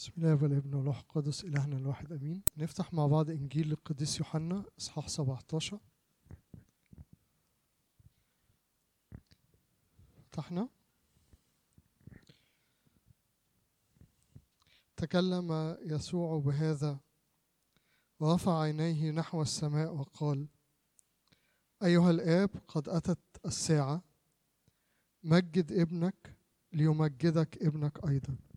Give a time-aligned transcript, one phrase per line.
[0.00, 2.42] بسم الله والابن والروح القدس إلهنا الواحد أمين.
[2.56, 5.78] نفتح مع بعض إنجيل القديس يوحنا إصحاح 17
[10.16, 10.68] فتحنا.
[14.96, 16.98] تكلم يسوع بهذا
[18.20, 20.48] ورفع عينيه نحو السماء وقال
[21.82, 24.02] أيها الآب قد أتت الساعة.
[25.22, 26.36] مجد ابنك
[26.72, 28.49] ليمجدك ابنك أيضا.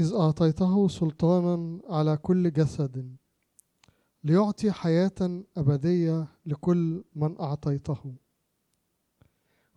[0.00, 3.16] إذ أعطيته سلطانا على كل جسد
[4.24, 8.14] ليعطي حياة أبدية لكل من أعطيته.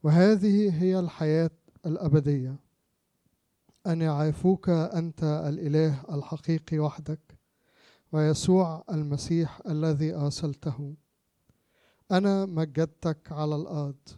[0.03, 1.51] وهذه هي الحياة
[1.85, 2.55] الأبدية.
[3.87, 7.37] أن يعرفوك أنت الإله الحقيقي وحدك
[8.11, 10.95] ويسوع المسيح الذي أرسلته.
[12.11, 14.09] أنا مجدتك على الأرض.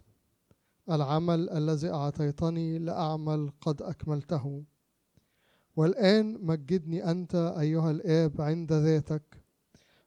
[0.90, 4.64] العمل الذي أعطيتني لأعمل قد أكملته.
[5.76, 9.42] والآن مجدني أنت أيها الآب عند ذاتك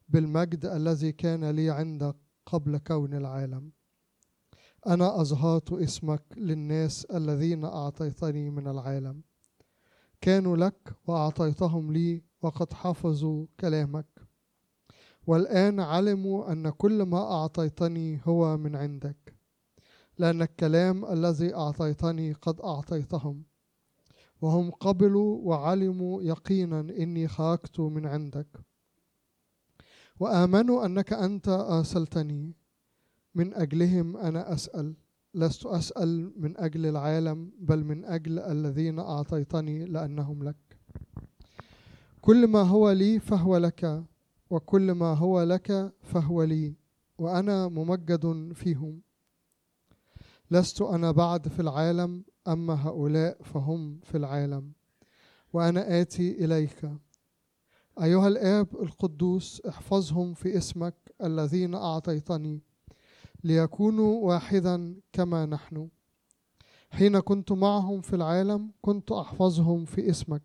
[0.09, 3.71] بالمجد الذي كان لي عندك قبل كون العالم.
[4.87, 9.21] أنا أظهرت اسمك للناس الذين أعطيتني من العالم.
[10.21, 14.21] كانوا لك وأعطيتهم لي وقد حفظوا كلامك.
[15.27, 19.35] والآن علموا أن كل ما أعطيتني هو من عندك.
[20.17, 23.48] لأن الكلام الذي أعطيتني قد أعطيتهم.
[24.41, 28.47] وهم قبلوا وعلموا يقينا إني خرجت من عندك.
[30.19, 32.55] وآمنوا أنك أنت أرسلتني
[33.35, 34.95] من أجلهم أنا أسأل.
[35.33, 40.79] لست أسأل من أجل العالم بل من أجل الذين أعطيتني لأنهم لك.
[42.21, 44.03] كل ما هو لي فهو لك
[44.49, 46.75] وكل ما هو لك فهو لي
[47.17, 49.01] وأنا ممجد فيهم.
[50.51, 54.71] لست أنا بعد في العالم أما هؤلاء فهم في العالم.
[55.53, 56.89] وأنا آتي إليك.
[58.01, 62.61] أيها الآب القدوس احفظهم في اسمك الذين أعطيتني
[63.43, 65.89] ليكونوا واحدا كما نحن.
[66.91, 70.43] حين كنت معهم في العالم كنت أحفظهم في اسمك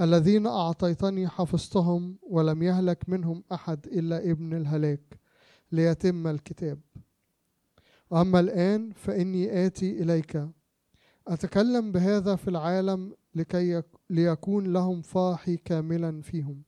[0.00, 5.20] الذين أعطيتني حفظتهم ولم يهلك منهم أحد إلا ابن الهلاك
[5.72, 6.80] ليتم الكتاب.
[8.10, 10.48] وأما الآن فإني آتي إليك.
[11.28, 16.62] أتكلم بهذا في العالم لكي ليكون لهم فاحي كاملا فيهم.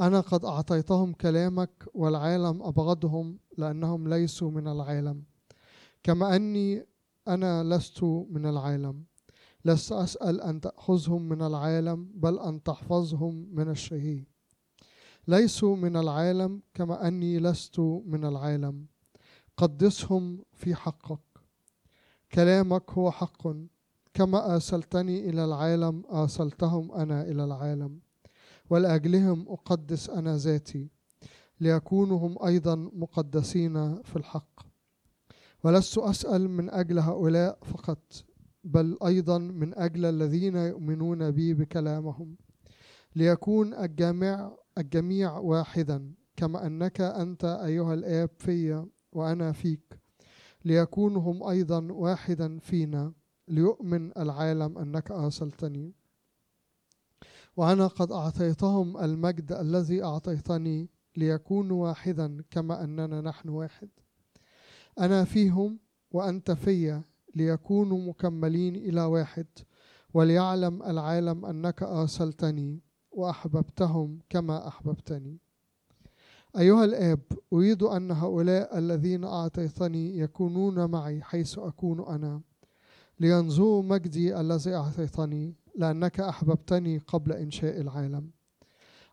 [0.00, 5.22] أنا قد أعطيتهم كلامك والعالم أبغضهم لأنهم ليسوا من العالم.
[6.02, 6.86] كما أني
[7.28, 9.04] أنا لست من العالم.
[9.64, 14.24] لست أسأل أن تأخذهم من العالم بل أن تحفظهم من الشهي
[15.28, 18.86] ليسوا من العالم كما أني لست من العالم.
[19.56, 21.33] قدسهم في حقك.
[22.34, 23.48] كلامك هو حق.
[24.14, 28.00] كما أرسلتني إلى العالم أرسلتهم أنا إلى العالم.
[28.70, 30.88] ولأجلهم أقدس أنا ذاتي
[31.60, 34.60] ليكونوا هم أيضا مقدسين في الحق.
[35.64, 38.24] ولست أسأل من أجل هؤلاء فقط
[38.64, 42.36] بل أيضا من أجل الذين يؤمنون بي بكلامهم.
[43.16, 49.93] ليكون الجميع الجميع واحدا كما أنك أنت أيها الآب في وأنا فيك.
[50.64, 53.12] ليكونوا هم أيضا واحدا فينا.
[53.48, 55.92] ليؤمن العالم أنك أرسلتني
[57.56, 63.88] وأنا قد أعطيتهم المجد الذي أعطيتني ليكونوا واحدا كما أننا نحن واحد.
[64.98, 65.78] أنا فيهم
[66.10, 67.02] وأنت في
[67.34, 69.46] ليكونوا مكملين إلى واحد.
[70.14, 72.80] وليعلم العالم أنك أرسلتني
[73.10, 75.38] وأحببتهم كما أحببتني.
[76.58, 77.20] أيها الآب
[77.52, 82.40] أريد أن هؤلاء الذين أعطيتني يكونون معي حيث أكون أنا.
[83.20, 88.30] لينظروا مجدي الذي أعطيتني لأنك أحببتني قبل إنشاء العالم.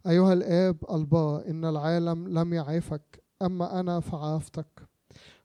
[0.07, 4.87] أيها الآب البار إن العالم لم يعرفك أما أنا فعرفتك.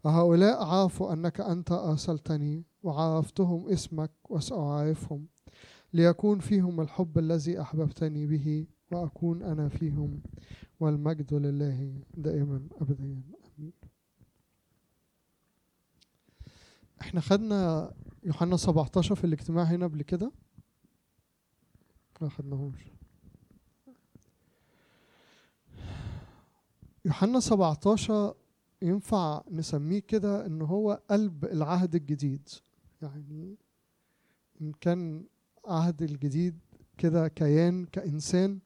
[0.04, 5.26] وهؤلاء عرفوا أنك أنت أرسلتني وعرفتهم اسمك وسأعرفهم.
[5.92, 8.66] ليكون فيهم الحب الذي أحببتني به.
[8.90, 10.22] وأكون أنا فيهم
[10.80, 13.22] والمجد لله دائما أبدا.
[13.58, 13.72] آمين.
[17.00, 17.92] إحنا خدنا
[18.24, 20.32] يوحنا 17 في الاجتماع هنا قبل كده؟
[22.20, 22.80] ما خدناهوش.
[27.04, 28.34] يوحنا 17
[28.82, 32.48] ينفع نسميه كده إن هو قلب العهد الجديد.
[33.02, 33.56] يعني
[34.60, 35.24] إن كان
[35.66, 36.58] عهد الجديد
[36.98, 38.58] كده كيان كإنسان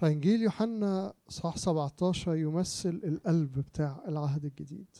[0.00, 4.96] فإنجيل يوحنا صح 17 يمثل القلب بتاع العهد الجديد.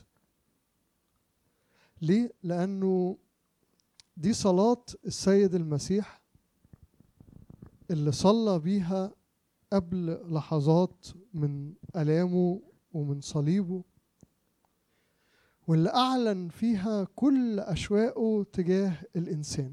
[2.03, 3.19] ليه؟ لأنه
[4.17, 6.23] دي صلاة السيد المسيح
[7.91, 9.13] اللي صلى بيها
[9.73, 12.61] قبل لحظات من ألامه
[12.93, 13.85] ومن صليبه
[15.67, 19.73] واللي أعلن فيها كل أشواقه تجاه الإنسان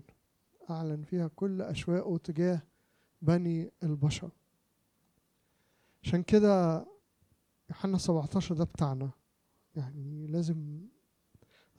[0.69, 2.61] أعلن فيها كل أشواقه تجاه
[3.21, 4.36] بني البشر.
[6.03, 6.85] عشان كده
[7.69, 9.09] يوحنا 17 ده بتاعنا.
[9.75, 10.87] يعني لازم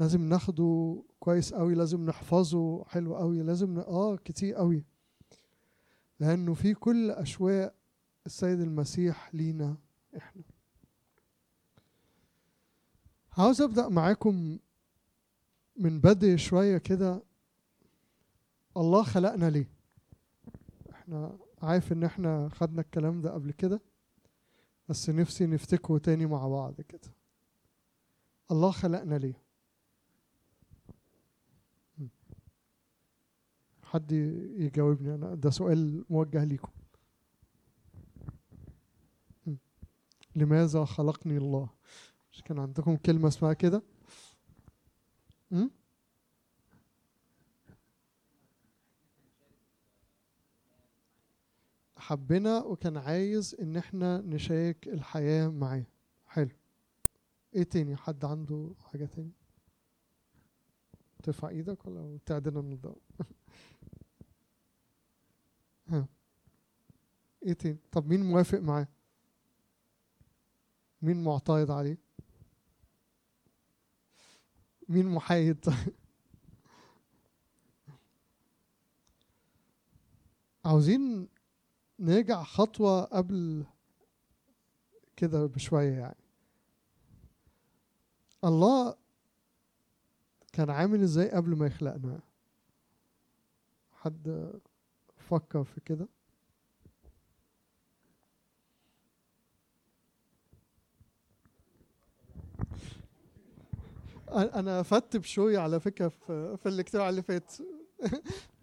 [0.00, 3.78] لازم ناخده كويس قوي لازم نحفظه حلو قوي لازم ن...
[3.78, 4.84] آه كتير قوي.
[6.20, 7.74] لأنه في كل أشواق
[8.26, 9.76] السيد المسيح لينا
[10.16, 10.42] إحنا.
[13.38, 14.58] عاوز أبدأ معاكم
[15.76, 17.22] من بدري شوية كده.
[18.76, 19.70] الله خلقنا ليه؟
[20.90, 23.80] إحنا عارف إن إحنا خدنا الكلام ده قبل كده.
[24.88, 27.12] بس نفسي نفتكره تاني مع بعض كده.
[28.50, 29.42] الله خلقنا ليه؟
[33.82, 36.72] حد يجاوبني؟ أنا ده سؤال موجه ليكم.
[40.36, 41.70] لماذا خلقني الله؟
[42.32, 43.82] مش كان عندكم كلمة اسمها كده؟
[52.08, 55.84] حبنا وكان عايز إن إحنا نشارك الحياة معاه.
[56.26, 56.50] حلو.
[57.54, 59.32] إيه تاني؟ حد عنده حاجة تاني؟
[61.22, 62.96] ترفع إيدك ولا تعدنا النظام
[65.88, 66.08] ها.
[67.42, 68.88] إيه تاني؟ طب مين موافق معاه؟
[71.02, 71.98] مين معترض عليه؟
[74.88, 75.64] مين محايد؟
[80.64, 81.28] عاوزين
[82.00, 83.64] نرجع خطوة قبل
[85.16, 86.16] كده بشوية يعني.
[88.44, 88.96] الله
[90.52, 92.20] كان عامل إزاي قبل ما يخلقنا؟
[93.92, 94.52] حد
[95.16, 96.08] فكر في كده؟
[104.32, 107.52] أنا فت بشوية على فكرة في, في الاجتماع اللي فات.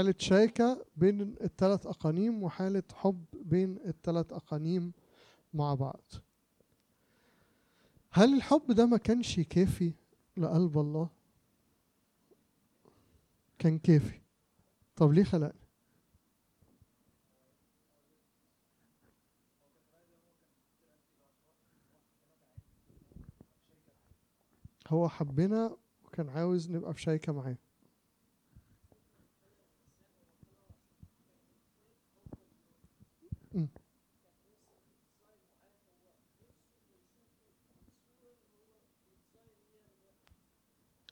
[0.00, 4.92] حالة شركة بين الثلاث أقانيم وحالة حب بين الثلاث أقانيم
[5.54, 6.02] مع بعض.
[8.10, 9.92] هل الحب ده ما كانش كافي
[10.36, 11.08] لقلب الله؟
[13.58, 14.20] كان كافي.
[14.96, 15.60] طب ليه خلقني
[24.88, 27.56] هو حبنا وكان عاوز نبقى في شركة معاه.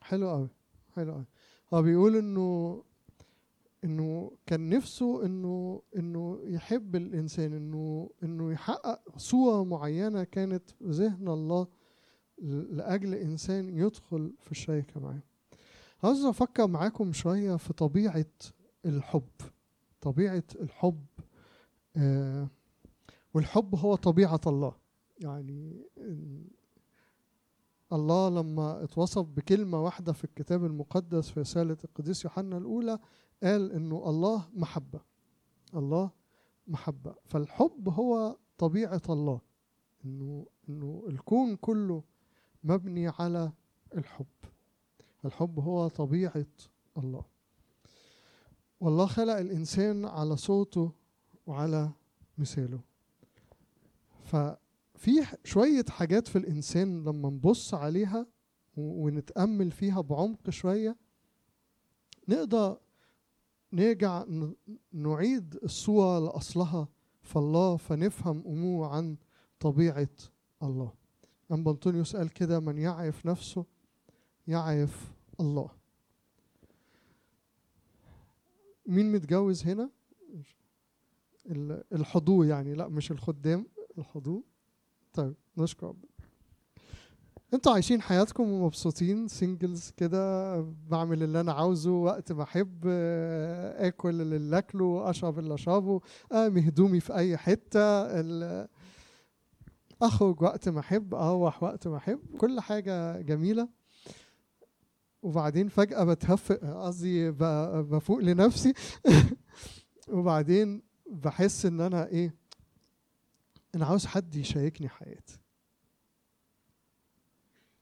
[0.08, 0.48] حلو قوي
[0.94, 1.24] حلو قوي.
[1.74, 2.82] هو بيقول إنه
[3.84, 11.28] إنه كان نفسه إنه إنه يحب الإنسان إنه إنه يحقق صورة معينة كانت في ذهن
[11.28, 11.66] الله
[12.70, 15.22] لأجل إنسان يدخل في الشركة معاه.
[16.02, 18.26] عاوز أفكر معاكم شوية في طبيعة
[18.86, 19.28] الحب.
[20.00, 21.06] طبيعة الحب
[21.96, 22.48] آه
[23.34, 24.74] والحب هو طبيعة الله.
[25.20, 25.86] يعني
[27.92, 32.98] الله لما اتوصف بكلمة واحدة في الكتاب المقدس في رسالة القديس يوحنا الأولى
[33.42, 35.00] قال إنه الله محبة
[35.74, 36.10] الله
[36.66, 37.14] محبة.
[37.24, 39.40] فالحب هو طبيعة الله
[40.04, 42.02] إنه إنه الكون كله
[42.64, 43.52] مبني على
[43.96, 44.26] الحب.
[45.24, 46.46] الحب هو طبيعة
[46.98, 47.24] الله.
[48.80, 50.92] والله خلق الإنسان على صوته
[51.46, 51.90] وعلى
[52.38, 52.80] مثاله.
[54.98, 58.26] في شوية حاجات في الإنسان لما نبص عليها
[58.76, 60.96] ونتأمل فيها بعمق شوية
[62.28, 62.80] نقدر
[63.72, 64.24] نرجع
[64.92, 66.88] نعيد الصورة لأصلها
[67.22, 69.16] فالله فنفهم أمور عن
[69.60, 70.08] طبيعة
[70.62, 70.92] الله.
[71.52, 73.64] أم أنطونيوس قال كده من يعرف نفسه
[74.46, 75.70] يعرف الله.
[78.86, 79.90] مين متجوز هنا؟
[81.92, 83.66] الحضور يعني لأ مش الخدام
[83.98, 84.42] الحضور.
[85.12, 86.08] طيب نشكر ربنا.
[87.54, 92.86] أنتوا عايشين حياتكم ومبسوطين سنجلز كده بعمل اللي أنا عاوزه وقت ما أحب
[93.76, 96.00] آكل اللي أكله أشرب اللي أشربه
[96.32, 98.06] أرمي هدومي في أي حتة
[100.02, 103.68] أخرج وقت ما أحب أروح وقت ما أحب كل حاجة جميلة.
[105.22, 108.72] وبعدين فجأة بتهفق قصدي بفوق لنفسي.
[110.08, 112.34] وبعدين بحس إن أنا إيه
[113.74, 115.38] أنا عاوز حد يشاركني حياتي.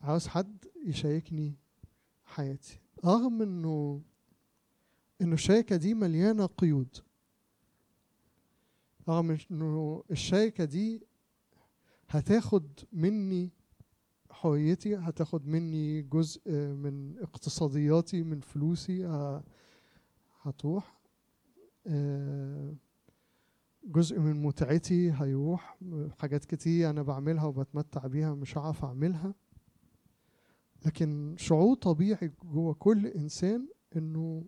[0.00, 1.54] عاوز حد يشاركني
[2.24, 2.80] حياتي.
[3.04, 4.02] رغم إنه
[5.20, 6.96] إنه الشركة دي مليانة قيود.
[9.08, 11.02] رغم إنه الشركة دي
[12.08, 13.50] هتاخد مني
[14.30, 19.06] حريتي هتاخد مني جزء من اقتصادياتي من فلوسي
[20.42, 20.96] هتروح
[21.86, 22.74] آه،
[23.86, 25.78] جزء من متعتي هيروح
[26.18, 29.34] حاجات كتير أنا بعملها وبتمتع بيها مش هعرف أعملها.
[30.86, 34.44] لكن شعور طبيعي جوه كل إنسان إنه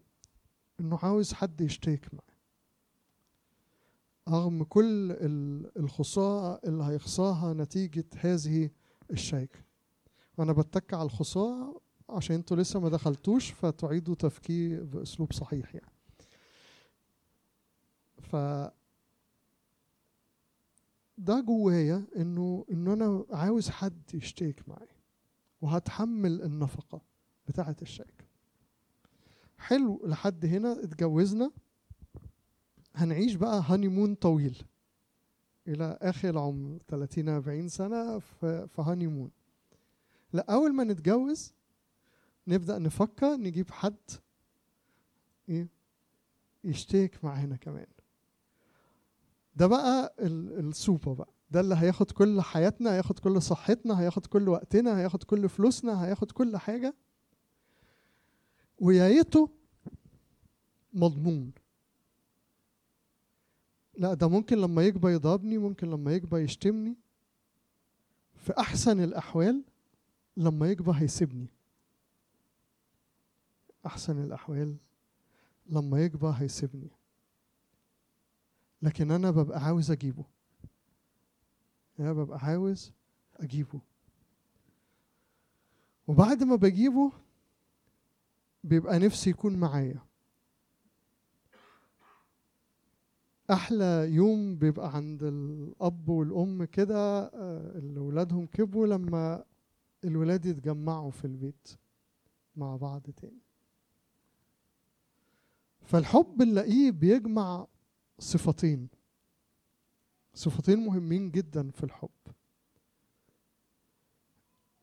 [0.80, 2.38] إنه عاوز حد يشترك معاه.
[4.38, 8.70] رغم كل ال- الخسارة اللي هيخسرها نتيجة هذه
[9.10, 9.58] الشركة.
[10.38, 15.92] وأنا بتك على الخسارة عشان أنتوا لسه ما دخلتوش فتعيدوا تفكير بأسلوب صحيح يعني.
[21.18, 24.96] ده جوايا إنه إنه أنا عاوز حد يشترك معايا
[25.60, 27.00] وهتحمل النفقة
[27.48, 28.24] بتاعة الشركة
[29.58, 31.50] حلو لحد هنا اتجوزنا.
[32.94, 34.62] هنعيش بقى هانيمون طويل
[35.68, 39.30] إلى آخر العمر 30 40 سنة في هانيمون
[40.32, 41.54] لا اول ما نتجوز
[42.46, 43.96] نبدأ نفكر نجيب حد
[45.48, 45.68] إيه؟
[46.64, 47.86] يشترك معانا كمان.
[49.58, 51.28] ده بقى ال- السوبر بقى.
[51.50, 56.32] ده اللي هياخد كل حياتنا هياخد كل صحتنا هياخد كل وقتنا هياخد كل فلوسنا هياخد
[56.32, 56.94] كل حاجة.
[58.80, 59.50] ويا ريته
[60.92, 61.52] مضمون.
[63.98, 66.96] لا ده ممكن لما يكبر يضربني ممكن لما يكبر يشتمني.
[68.36, 69.64] في أحسن الأحوال
[70.36, 71.46] لما يكبر هيسيبني.
[73.86, 74.76] أحسن الأحوال
[75.66, 76.90] لما يكبر هيسيبني.
[78.82, 80.24] لكن أنا ببقى عاوز أجيبه.
[82.00, 82.92] أنا ببقى عاوز
[83.36, 83.80] أجيبه.
[86.06, 87.12] وبعد ما بجيبه
[88.64, 90.00] بيبقى نفسي يكون معايا.
[93.50, 99.44] أحلى يوم بيبقى عند الأب والأم كده آه، اللي ولادهم كبروا لما
[100.04, 101.68] الولاد يتجمعوا في البيت
[102.56, 103.40] مع بعض تاني.
[105.84, 107.66] فالحب نلاقيه بيجمع
[108.18, 108.88] صفتين.
[110.34, 112.10] صفتين مهمين جدا في الحب.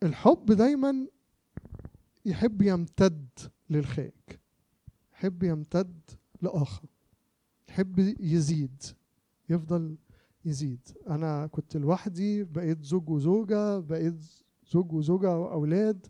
[0.04, 1.08] الحب دايما
[2.25, 3.30] يحب يمتد
[3.70, 4.12] للخارج
[5.13, 6.00] يحب يمتد
[6.42, 6.88] لآخر
[7.70, 8.84] يحب يزيد
[9.50, 9.98] يفضل
[10.46, 10.88] يزيد.
[11.10, 14.25] أنا كنت لوحدي بقيت زوج وزوجة بقيت
[14.72, 16.08] زوج وزوجة وأولاد.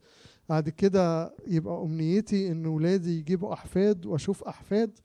[0.50, 5.00] بعد كده يبقى أمنيتي إن ولادي يجيبوا أحفاد وأشوف أحفاد.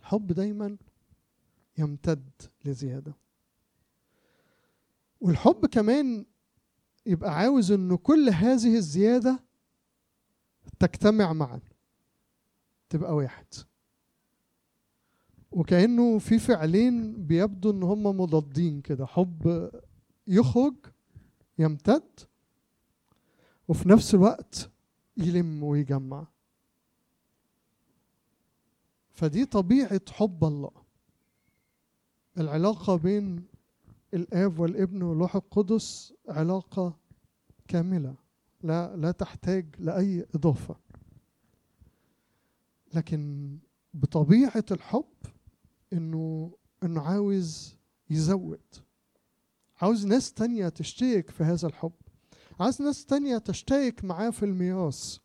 [0.00, 0.76] الحب دايما
[1.78, 2.30] يمتد
[2.64, 3.14] لزيادة.
[5.20, 6.26] والحب كمان
[7.06, 9.40] يبقى عاوز إن كل هذه الزيادة
[10.78, 11.60] تجتمع معا
[12.88, 13.46] تبقى واحد.
[15.50, 19.70] وكأنه في فعلين بيبدو إن هم مضادين كده حب
[20.26, 20.74] يخرج
[21.58, 22.20] يمتد
[23.68, 24.70] وفي نفس الوقت
[25.16, 26.26] يلم ويجمع.
[29.10, 30.85] فدي طبيعة حب الله.
[32.38, 33.44] العلاقة بين
[34.14, 36.96] الآب والابن والروح القدس علاقة
[37.68, 38.14] كاملة
[38.62, 40.76] لا لا تحتاج لأي إضافة.
[42.94, 43.50] لكن
[43.94, 45.12] بطبيعة الحب
[45.92, 46.52] إنه
[46.82, 47.76] إنه عاوز
[48.10, 48.60] يزود.
[49.80, 51.92] عاوز ناس تانية تشترك في هذا الحب.
[52.60, 55.18] عاوز ناس تانية تشترك معاه في الميراث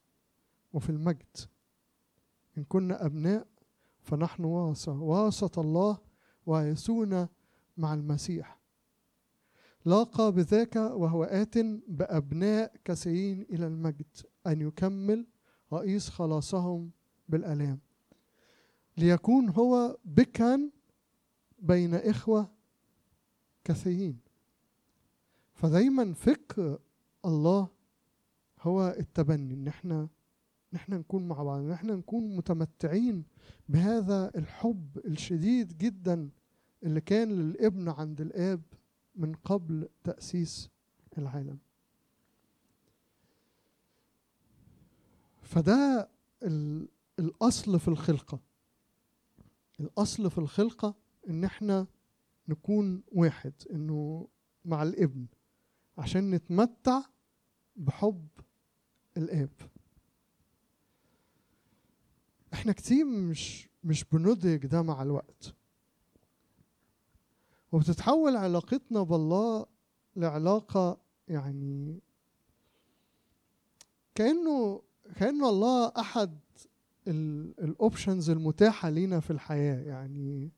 [0.73, 1.37] وفي المجد.
[2.57, 3.47] إن كنا أبناء
[4.01, 5.97] فنحن ورثة ورثة الله
[6.51, 7.27] وارثون
[7.77, 8.59] مع المسيح.
[9.85, 14.05] لاقى بذاك وهو آت بأبناء كثيرين إلى المجد
[14.47, 15.27] أن يكمل
[15.73, 16.91] رئيس خلاصهم
[17.29, 17.79] بالآلام.
[18.97, 20.69] ليكون هو بكا
[21.59, 22.49] بين إخوة
[23.63, 24.19] كثيرين
[25.53, 26.79] فدايما فكر
[27.25, 27.67] الله
[28.61, 29.53] هو التبني.
[29.53, 33.23] ان إحنا ان إحنا نكون مع بعض ان إحنا نكون متمتعين
[33.69, 36.29] بهذا الحب الشديد جدا
[36.83, 38.61] اللي كان للابن عند الآب
[39.15, 40.69] من قبل تأسيس
[41.17, 41.59] العالم.
[45.41, 46.09] فده
[46.43, 46.87] ال-
[47.19, 48.39] الأصل في الخلقة.
[49.79, 50.95] الأصل في الخلقة
[51.29, 51.87] إن إحنا
[52.47, 54.27] نكون واحد إنه
[54.65, 55.25] مع الابن
[55.97, 57.01] عشان نتمتع
[57.75, 58.27] بحب
[59.17, 59.51] الآب.
[62.53, 65.55] إحنا كتير مش مش بندرك ده مع الوقت.
[67.71, 69.65] وبتتحول علاقتنا بالله
[70.15, 70.97] لعلاقة
[71.27, 71.99] يعني
[74.15, 74.81] كأنه
[75.15, 76.39] كأنه الله أحد
[77.07, 79.81] الاوبشنز المتاحة لينا في الحياة.
[79.81, 80.51] يعني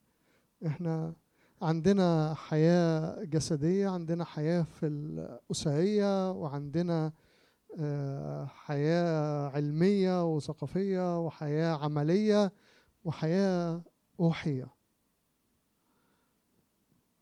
[0.67, 1.13] إحنا
[1.62, 7.12] عندنا حياة جسدية عندنا حياة في الأسرية وعندنا
[7.79, 12.51] آه، حياة علمية وثقافية وحياة عملية
[13.05, 13.82] وحياة
[14.20, 14.73] روحية.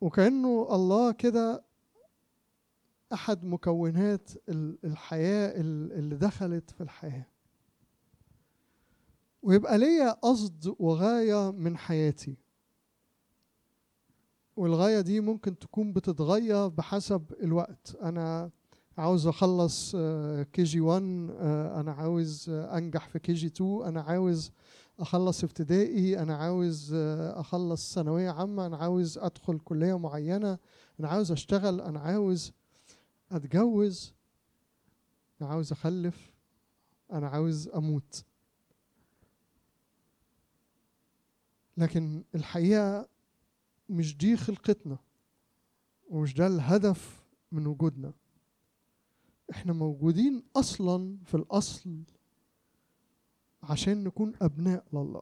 [0.01, 1.63] وكأنه الله كده
[3.13, 4.31] أحد مكونات
[4.86, 7.25] الحياة اللي دخلت في الحياة.
[9.43, 12.36] ويبقى ليا قصد وغاية من حياتي.
[14.55, 17.96] والغاية دي ممكن تكون بتتغير بحسب الوقت.
[18.01, 18.51] أنا
[18.98, 19.96] عاوز أخلص
[20.53, 21.01] KG 1
[21.79, 24.51] أنا عاوز أنجح في KG 2 أنا عاوز
[25.00, 30.57] أخلص ابتدائي أنا عاوز أخلص ثانوية عامة أنا عاوز أدخل كلية معينة
[31.00, 32.51] أنا عاوز أشتغل أنا عاوز
[33.31, 34.13] أتجوز
[35.41, 36.31] أنا عاوز أخلف
[37.12, 38.24] أنا عاوز أموت.
[41.77, 43.07] لكن الحقيقة
[43.89, 44.98] مش دي خلقتنا
[46.10, 48.13] ومش ده الهدف من وجودنا.
[49.51, 52.03] إحنا موجودين أصلا في الأصل
[53.63, 55.22] عشان نكون أبناء لله.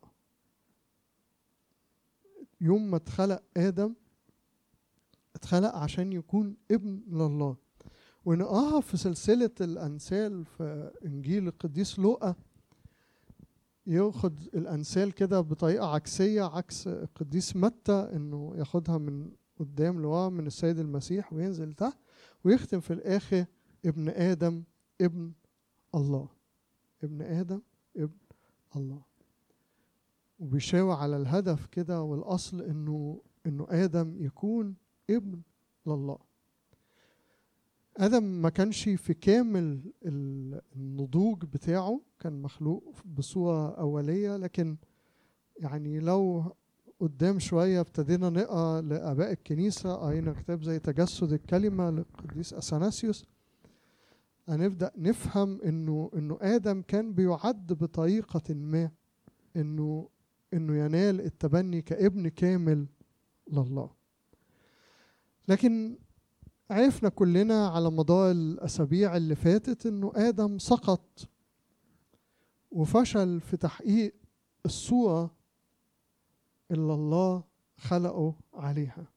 [2.62, 3.93] يوم ما اتخلق آدم
[5.36, 7.55] اتخلق عشان يكون ابن لله.
[8.25, 12.36] ونقاها في سلسلة الأنسال في إنجيل القديس لوقا
[13.88, 20.79] ياخد الأنسال كده بطريقة عكسية عكس القديس متى إنه ياخدها من قدام لورا من السيد
[20.79, 21.98] المسيح وينزل تحت
[22.43, 23.46] ويختم في الآخر
[23.86, 24.63] ابن آدم
[25.01, 25.31] ابن
[25.96, 26.29] الله.
[27.03, 27.62] ابن آدم
[27.98, 28.17] ابن
[28.75, 29.01] الله.
[30.40, 34.75] وبيشاور على الهدف كده والأصل إنه إنه آدم يكون
[35.10, 35.42] ابن
[35.88, 36.18] لله.
[37.98, 39.82] آدم ما كانش في كامل
[40.75, 44.77] النضوج بتاعه كان مخلوق بصورة أولية لكن
[45.58, 46.44] يعني لو
[47.00, 53.25] قدام شوية ابتدينا نقرأ لآباء الكنيسة قرينا كتاب زي تجسد الكلمة للقديس أثناسيوس
[54.50, 58.92] هنبدأ نفهم إنه إنه آدم كان بيعد بطريقة ما
[59.55, 60.09] إنه
[60.53, 62.88] إنه ينال التبني كابن كامل
[63.51, 63.90] لله.
[65.48, 65.98] لكن
[66.72, 71.29] عرفنا كلنا على مدار الأسابيع اللي فاتت إنه آدم سقط
[72.72, 74.14] وفشل في تحقيق
[74.66, 75.35] الصورة
[76.72, 77.44] اللي الله
[77.77, 79.07] خلقه عليها.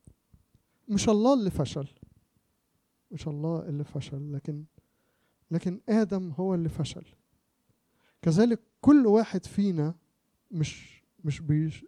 [0.89, 1.89] مش الله اللي فشل
[3.11, 4.65] مش الله اللي فشل لكن
[5.53, 7.05] لكن آدم هو اللي فشل.
[8.23, 9.95] كذلك كل واحد فينا
[10.51, 11.85] مش مش بيش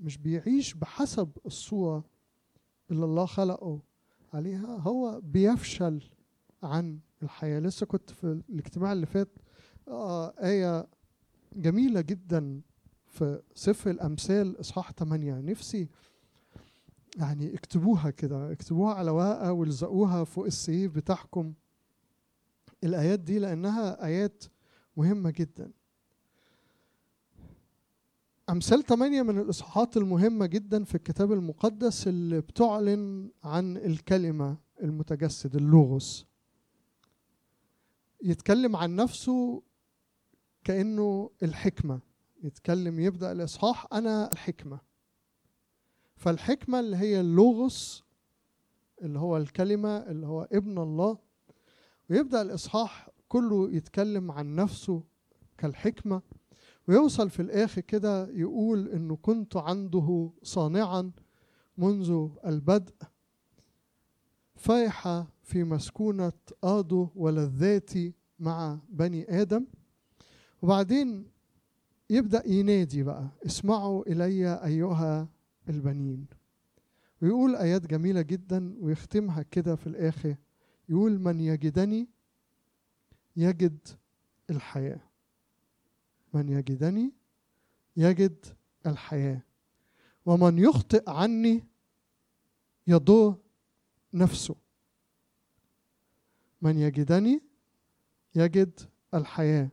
[0.00, 2.04] مش بيعيش بحسب الصورة
[2.90, 3.80] اللي الله خلقه
[4.34, 4.76] عليها.
[4.76, 6.02] هو بيفشل
[6.62, 7.60] عن الحياة.
[7.60, 9.28] لسه كنت في الاجتماع اللي فات
[9.88, 10.86] آه آية
[11.56, 12.60] جميلة جدا
[13.06, 15.88] في سفر الأمثال إصحاح 8 نفسي
[17.16, 21.52] يعني اكتبوها كده اكتبوها على ورقة والزقوها فوق السيف بتاعكم.
[22.84, 24.44] الآيات دي لأنها آيات
[24.96, 25.70] مهمة جدا.
[28.50, 36.26] أمثال 8 من الإصحاحات المهمة جدا في الكتاب المقدس اللي بتعلن عن الكلمة المتجسد اللوغوس.
[38.22, 39.62] يتكلم عن نفسه
[40.64, 42.00] كأنه الحكمة.
[42.42, 44.80] يتكلم يبدأ الإصحاح أنا الحكمة.
[46.16, 48.04] فالحكمة اللي هي اللوغوس
[49.02, 51.18] اللي هو الكلمة اللي هو ابن الله
[52.10, 55.02] ويبدأ الإصحاح كله يتكلم عن نفسه
[55.58, 56.22] كالحكمة
[56.88, 61.10] ويوصل في الآخر كده يقول إنه كنت عنده صانعا
[61.78, 62.92] منذ البدء
[64.56, 66.32] فايحة في مسكونة
[66.64, 69.66] آدو ولذاتي مع بني آدم.
[70.62, 71.26] وبعدين
[72.10, 75.28] يبدأ ينادي بقى اسمعوا إلي أيها
[75.68, 76.26] البنين.
[77.22, 80.36] ويقول آيات جميلة جدا ويختمها كده في الآخر.
[80.90, 82.08] يقول من يجدني
[83.36, 83.88] يجد
[84.50, 85.00] الحياة.
[86.34, 87.12] من يجدني
[87.96, 88.46] يجد
[88.86, 89.42] الحياة.
[90.26, 91.64] ومن يخطئ عني
[92.86, 93.36] يضر
[94.14, 94.56] نفسه.
[96.62, 97.42] من يجدني
[98.34, 98.80] يجد
[99.14, 99.70] الحياة.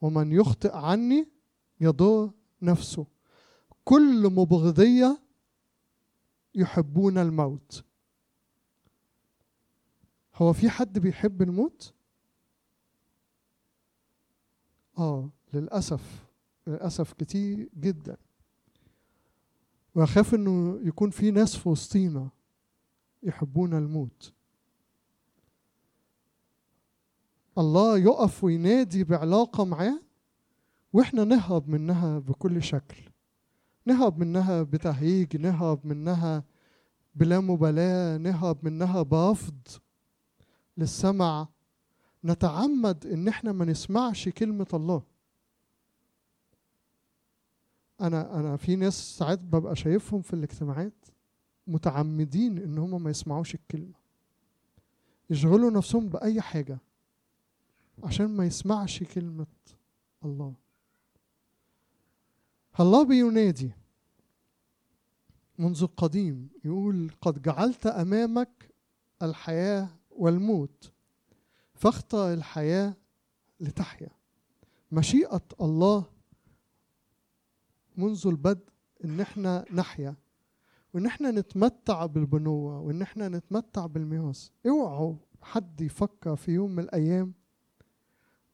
[0.00, 1.28] ومن يخطئ عني
[1.80, 2.30] يضر
[2.62, 3.06] نفسه.
[3.84, 5.22] كل مبغضية
[6.54, 7.84] يحبون الموت.
[10.36, 11.94] هو في حد بيحب الموت؟
[14.98, 16.24] آه للأسف
[16.66, 18.16] للأسف كتير جدا.
[19.94, 22.28] وأخاف إنه يكون في ناس في وسطينا
[23.22, 24.32] يحبون الموت.
[27.58, 30.00] الله يقف وينادي بعلاقة معاه
[30.92, 32.96] وإحنا نهرب منها بكل شكل.
[33.86, 36.44] نهرب منها بتهيج نهرب منها
[37.14, 39.68] بلا مبالاة نهرب منها برفض.
[40.78, 41.48] للسمع
[42.24, 45.02] نتعمد إن إحنا ما نسمعش كلمة الله.
[48.00, 51.04] أنا أنا في ناس ساعات ببقى شايفهم في الاجتماعات
[51.66, 53.94] متعمدين إن هم ما يسمعوش الكلمة.
[55.30, 56.78] يشغلوا نفسهم بأي حاجة
[58.04, 59.46] عشان ما يسمعش كلمة
[60.24, 60.54] الله.
[62.80, 63.70] الله بينادي
[65.58, 68.70] منذ القديم يقول قد جعلت أمامك
[69.22, 70.92] الحياة والموت.
[71.74, 72.94] فاختر الحياة
[73.60, 74.08] لتحيا.
[74.92, 76.04] مشيئة الله
[77.96, 78.64] منذ البدء
[79.04, 80.16] إن إحنا نحيا.
[80.94, 84.48] وإن إحنا نتمتع بالبنوة وإن إحنا نتمتع بالميراث.
[84.66, 87.34] اوعوا حد يفكر في يوم من الأيام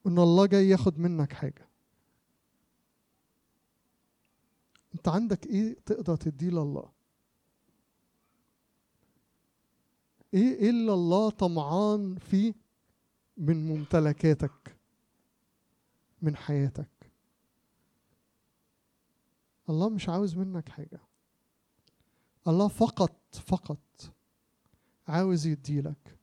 [0.06, 1.68] إن الله جاي ياخد منك حاجة.
[4.94, 6.99] أنت عندك إيه تقدر تديه لله؟
[10.34, 12.54] إيه اللي الله طمعان فيه
[13.36, 14.76] من ممتلكاتك
[16.22, 17.12] من حياتك.
[19.68, 21.00] الله مش عاوز منك حاجة.
[22.48, 24.12] الله فقط فقط
[25.08, 26.16] عاوز يديلك.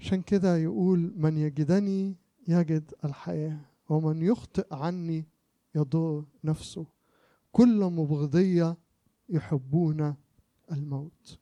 [0.00, 2.16] عشان كده يقول من يجدني
[2.48, 5.24] يجد الحياة ومن يخطئ عني
[5.74, 6.86] يضر نفسه.
[7.52, 8.76] كل مبغضية
[9.28, 10.14] يحبون
[10.72, 11.38] الموت.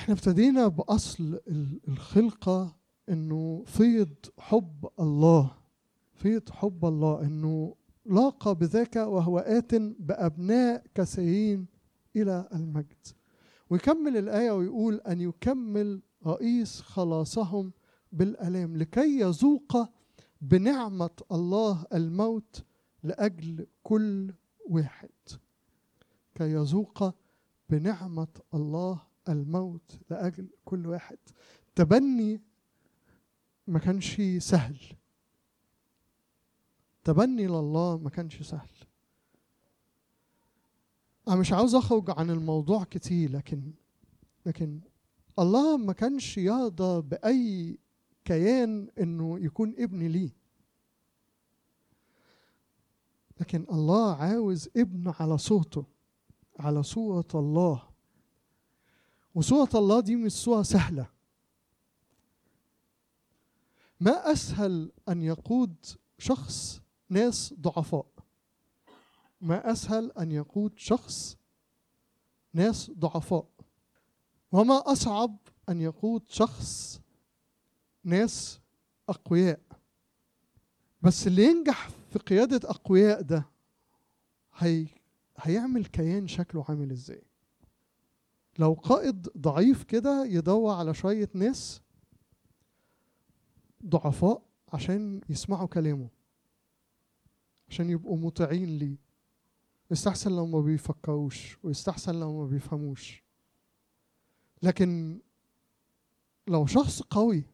[0.00, 1.40] إحنا ابتدينا بأصل
[1.88, 2.76] الخلقة
[3.08, 5.50] إنه فيض حب الله.
[6.14, 7.74] فيض حب الله إنه
[8.06, 11.66] لاقى بذاك وهو آت بأبناء كثيرين
[12.16, 13.06] إلى المجد.
[13.70, 17.72] ويكمل الآية ويقول أن يكمل رئيس خلاصهم
[18.12, 19.88] بالألام لكي يذوق
[20.40, 22.64] بنعمة الله الموت
[23.02, 24.34] لأجل كل
[24.68, 25.10] واحد.
[26.34, 27.14] كي يذوق
[27.68, 31.18] بنعمة الله الموت لأجل كل واحد.
[31.74, 32.40] تبني
[33.66, 34.78] ما كانش سهل.
[37.04, 38.68] تبني لله ما كانش سهل.
[41.28, 43.72] أنا مش عاوز أخرج عن الموضوع كتير لكن
[44.46, 44.80] لكن
[45.38, 47.78] الله ما كانش يرضى بأي
[48.24, 50.30] كيان إنه يكون ابن ليه
[53.40, 55.84] لكن الله عاوز ابن على صوته
[56.58, 57.89] على صورة الله.
[59.34, 61.06] وصورة الله دي مش صورة سهلة.
[64.00, 65.74] ما أسهل أن يقود
[66.18, 68.06] شخص ناس ضعفاء؟
[69.40, 71.36] ما أسهل أن يقود شخص
[72.54, 73.46] ناس ضعفاء؟
[74.52, 75.36] وما أصعب
[75.68, 77.00] أن يقود شخص
[78.04, 78.60] ناس
[79.08, 79.60] أقوياء؟
[81.02, 83.44] بس اللي ينجح في قيادة أقوياء ده
[84.54, 84.86] هي
[85.36, 87.22] هيعمل كيان شكله عامل إزاي؟
[88.58, 91.80] لو قائد ضعيف كده يدور على شوية ناس
[93.86, 96.08] ضعفاء عشان يسمعوا كلامه
[97.68, 98.96] عشان يبقوا مطيعين ليه.
[99.90, 103.22] يستحسن لو ما بيفكروش ويستحسن لو ما بيفهموش.
[104.62, 105.20] لكن
[106.46, 107.44] لو شخص قوي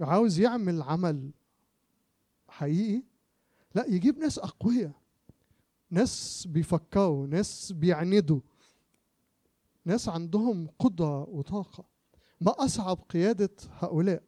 [0.00, 1.30] عاوز يعمل عمل
[2.48, 3.02] حقيقي
[3.74, 4.92] لا يجيب ناس أقوياء
[5.90, 8.40] ناس بيفكروا ناس بيعندوا.
[9.86, 11.84] ناس عندهم قدرة وطاقة.
[12.40, 14.22] ما أصعب قيادة هؤلاء.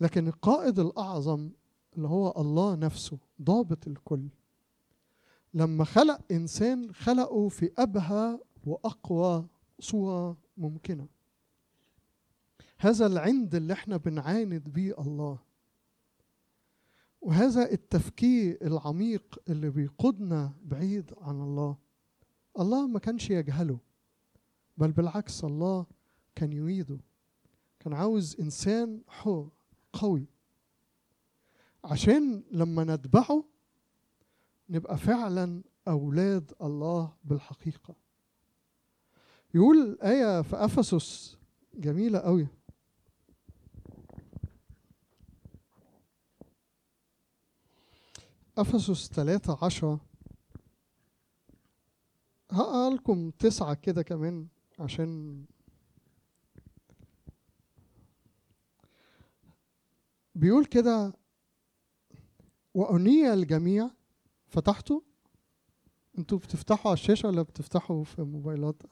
[0.00, 1.50] لكن القائد الأعظم
[1.96, 4.28] اللي هو الله نفسه ضابط الكل.
[5.54, 9.46] لما خلق إنسان خلقه في أبهى وأقوى
[9.80, 11.08] صورة ممكنة.
[12.78, 15.38] هذا العند اللي إحنا بنعاند بيه الله.
[17.20, 21.83] وهذا التفكير العميق اللي بيقودنا بعيد عن الله.
[22.60, 23.78] الله ما كانش يجهله
[24.76, 25.86] بل بالعكس الله
[26.34, 26.98] كان يريده.
[27.80, 29.48] كان عاوز إنسان حر
[29.92, 30.26] قوي.
[31.84, 33.44] عشان لما نتبعه
[34.68, 37.94] نبقى فعلا أولاد الله بالحقيقة.
[39.54, 41.36] يقول آية في أفسس
[41.74, 42.48] جميلة قوي
[48.58, 50.00] أفسس ثلاثة عشرة
[52.54, 54.46] هقرا لكم تسعة كده كمان
[54.78, 55.44] عشان
[60.34, 61.12] بيقول كده
[62.74, 63.90] وأني الجميع
[64.46, 65.02] فتحته
[66.18, 68.82] أنتوا بتفتحوا على الشاشة ولا بتفتحوا في موبايلات؟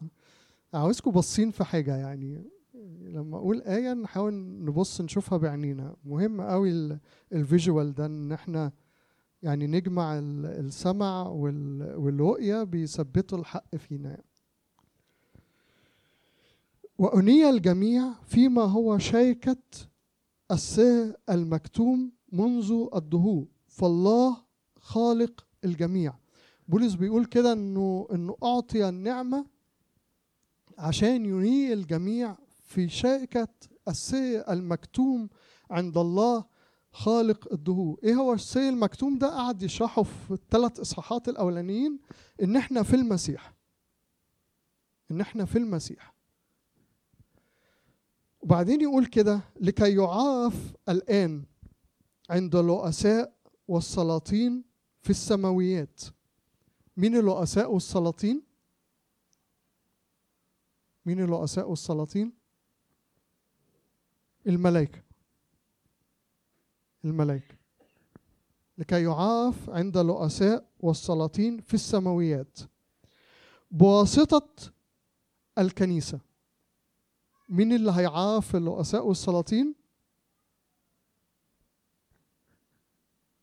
[0.75, 2.45] عاوزكم باصين في حاجة يعني
[3.01, 5.97] لما أقول آية نحاول نبص نشوفها بعينينا.
[6.05, 6.99] مهم قوي
[7.33, 8.73] الفيجوال ده إن إحنا
[9.43, 11.27] يعني نجمع السمع
[11.97, 14.23] والرؤية بيثبتوا الحق فينا.
[16.99, 19.57] وأني الجميع فيما هو شيكة
[20.51, 24.37] السر المكتوم منذ الدهور فالله
[24.81, 26.15] خالق الجميع
[26.69, 29.47] بولس بيقول كده انه إنه أعطي النعمة
[30.79, 33.49] عشان ينهي الجميع في شركة
[33.89, 35.29] السر المكتوم
[35.71, 36.45] عند الله
[36.93, 37.99] خالق الدهور.
[38.03, 41.99] إيه هو السر المكتوم ده؟ قعد يشرحه في الثلاث اصحاحات الاولانيين
[42.43, 43.55] ان إحنا في المسيح.
[45.11, 46.15] ان إحنا في المسيح.
[48.41, 51.45] وبعدين يقول كده لكي يعرف الآن
[52.31, 53.37] عند الرؤساء
[53.69, 54.65] والسلاطين
[55.01, 56.01] في السماويات.
[56.97, 58.43] مين الرؤساء والسلاطين؟
[61.07, 62.33] مين الرؤساء والسلاطين؟
[64.47, 65.03] الملائكة.
[67.05, 67.55] الملائكة
[68.79, 72.59] لكي يعاف عند الرؤساء والسلاطين في السماويات.
[73.71, 74.49] بواسطة
[75.59, 76.21] الكنيسة.
[77.49, 79.75] مين اللي هيعاف الرؤساء والسلاطين؟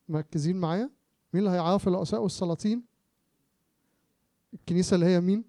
[0.10, 0.90] مركزين معايا.
[1.34, 2.84] مين اللي هيعاف الرؤساء والسلاطين؟
[4.54, 5.44] الكنيسة اللي هي مين؟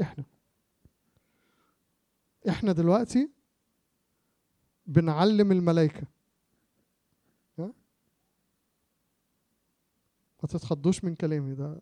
[0.00, 0.24] إحنا.
[2.48, 3.30] إحنا دلوقتي
[4.86, 6.19] بنعلم الملائكة.
[10.42, 11.80] ما تتخضوش من كلامي ده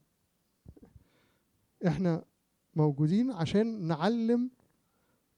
[1.87, 2.25] إحنا
[2.75, 4.51] موجودين عشان نعلم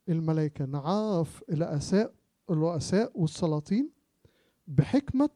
[0.09, 2.15] الملائكة نعرف الرؤساء
[2.51, 3.91] الرؤساء والسلاطين
[4.67, 5.31] بحكمة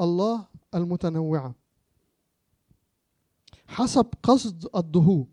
[0.00, 1.54] الله المتنوعة.
[3.66, 5.26] حسب قصد الدهور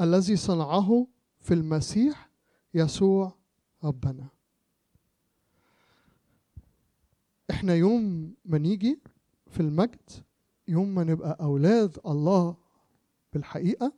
[0.00, 1.06] الذي صنعه
[1.40, 2.30] في المسيح
[2.74, 3.34] يسوع
[3.84, 4.28] ربنا.
[7.50, 9.00] إحنا يوم ما نيجي
[9.46, 10.10] في المجد
[10.68, 12.56] يوم ما نبقى أولاد الله
[13.32, 13.92] بالحقيقة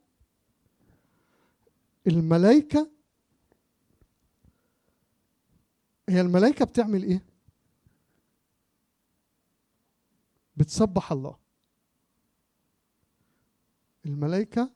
[2.07, 2.91] الملائكة
[6.09, 7.25] هي الملائكة بتعمل إيه؟
[10.57, 11.37] بتسبح الله.
[14.07, 14.71] الملائكة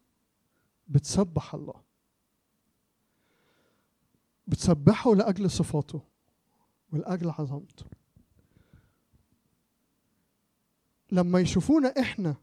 [0.88, 1.82] بتسبح الله.
[4.46, 6.00] بتسبحه لأجل صفاته
[6.92, 7.84] ولأجل عظمته.
[11.14, 12.34] لما يشوفونا إحنا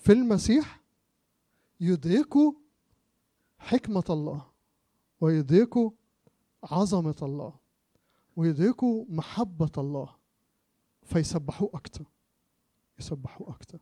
[0.00, 0.80] في المسيح
[1.80, 2.52] يدركوا
[3.58, 4.46] حكمة الله
[5.20, 5.90] ويدركوا
[6.64, 7.54] عظمة الله
[8.36, 10.14] ويدركوا محبة الله
[11.02, 12.04] فيسبحوه أكتر
[12.98, 13.78] يسبحوه أكتر.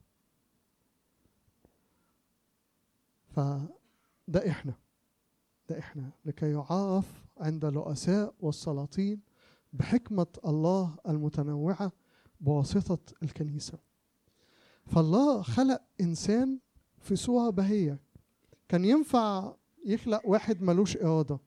[3.29, 4.75] فده إحنا
[5.69, 9.21] ده إحنا لكي يعرف عند الرؤساء والسلاطين
[9.73, 11.93] بحكمة الله المتنوعة
[12.41, 13.79] بواسطة الكنيسة.
[14.87, 16.59] فالله خلق إنسان
[16.99, 17.99] في صورة بهية.
[18.69, 19.55] كان ينفع
[19.87, 21.39] يخلق واحد ملوش إرادة.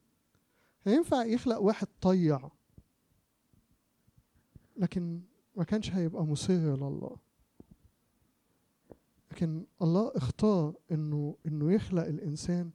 [0.85, 2.49] كان ينفع يخلق واحد طيع.
[4.77, 5.21] لكن
[5.55, 7.17] ما كانش هيبقى مصر لله.
[9.31, 12.71] لكن الله اختار إنه إنه يخلق الإنسان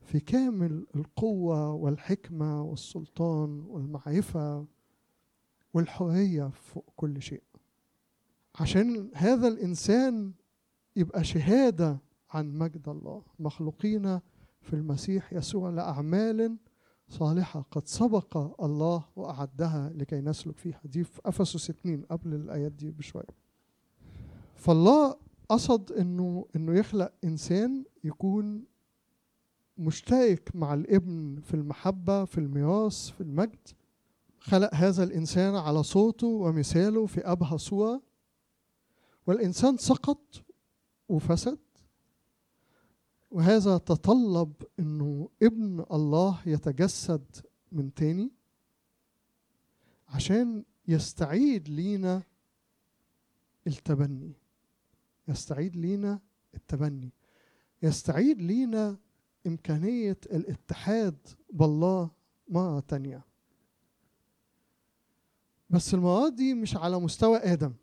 [0.00, 4.66] في كامل القوة والحكمة والسلطان والمعرفة
[5.74, 7.42] والحرية فوق كل شيء.
[8.60, 10.32] عشان هذا الإنسان
[10.96, 11.98] يبقى شهادة
[12.30, 13.22] عن مجد الله.
[13.38, 14.20] مخلوقين
[14.62, 16.56] في المسيح يسوع لأعمال
[17.08, 20.80] صالحة قد سبق الله وأعدها لكي نسلك فيها.
[20.84, 23.48] دي في أفسس 2 قبل الآيات دي بشوية.
[24.54, 25.16] فالله
[25.48, 28.64] قصد إنه إنه يخلق إنسان يكون
[29.78, 33.68] مشترك مع الابن في المحبة في الميراث في المجد.
[34.38, 38.07] خلق هذا الإنسان على صوته ومثاله في ابهى صوره
[39.28, 40.44] والإنسان سقط
[41.08, 41.58] وفسد
[43.30, 47.24] وهذا تطلب إنه ابن الله يتجسد
[47.72, 48.30] من تاني
[50.08, 52.22] عشان يستعيد لينا
[53.66, 54.32] التبني
[55.28, 56.20] يستعيد لينا
[56.54, 57.12] التبني
[57.82, 58.96] يستعيد لينا
[59.46, 61.16] إمكانية الاتحاد
[61.52, 62.10] بالله
[62.48, 63.24] مرة تانية.
[65.70, 67.74] بس المرة دي مش على مستوى آدم.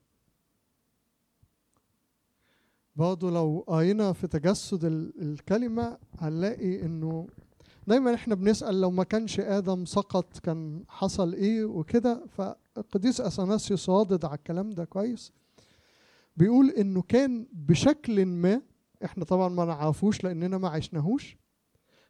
[2.96, 4.86] برضه لو قرينا في تجسد
[5.22, 7.28] الكلمة هنلاقي إنه
[7.88, 12.26] دايما إحنا بنسأل لو ما كانش آدم سقط كان حصل إيه وكده
[12.78, 15.32] القديس أثناسيوس صادد على الكلام ده كويس.
[16.38, 18.62] بيقول إنه كان بشكل ما
[19.06, 21.38] إحنا طبعا ما نعرفوش لأننا ما عشناهوش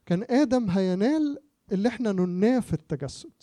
[0.05, 1.37] كان آدم هينال
[1.71, 3.33] اللي إحنا نناه في التجسد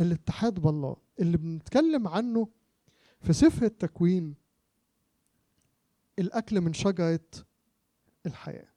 [0.00, 0.96] الاتحاد بالله.
[1.20, 2.48] اللي بنتكلم عنه
[3.20, 4.34] في سفر التكوين
[6.18, 7.20] الأكل من شجرة
[8.26, 8.68] الحياة.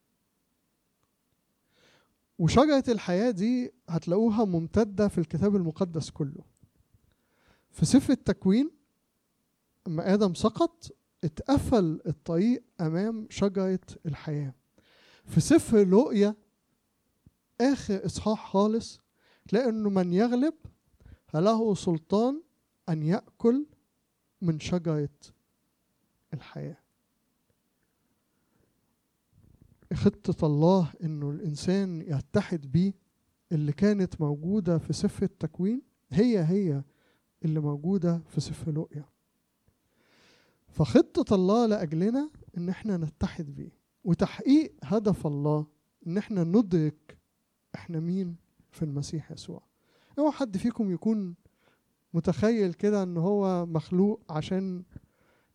[2.39, 6.43] وشجرة الحياة دي هتلاقوها ممتدة في الكتاب المقدس كله.
[7.71, 8.71] في سفر التكوين
[9.88, 10.91] لما آدم سقط
[11.23, 14.54] اتقفل الطريق أمام شجرة الحياة.
[15.25, 16.36] في سفر لؤيا
[17.62, 18.99] آخر إصحاح خالص
[19.47, 20.54] تلاقي إنه من يغلب
[21.28, 22.41] فله سلطان
[22.89, 23.65] أن يأكل
[24.41, 25.10] من شجرة
[26.34, 26.78] الحياة.
[29.93, 32.93] خطة الله إنه الإنسان يتحد بيه
[33.52, 36.84] اللي كانت موجودة في سفر التكوين هي هي
[37.45, 39.06] اللي موجودة في سفر لؤيا
[40.67, 43.71] فخطة الله لأجلنا إن إحنا نتحد بيه
[44.04, 45.65] وتحقيق هدف الله
[46.08, 47.17] إن إحنا ندرك
[47.75, 48.36] إحنا مين
[48.71, 49.63] في المسيح يسوع.
[50.19, 51.36] أوعى حد فيكم يكون
[52.13, 54.84] متخيل كده إن هو مخلوق عشان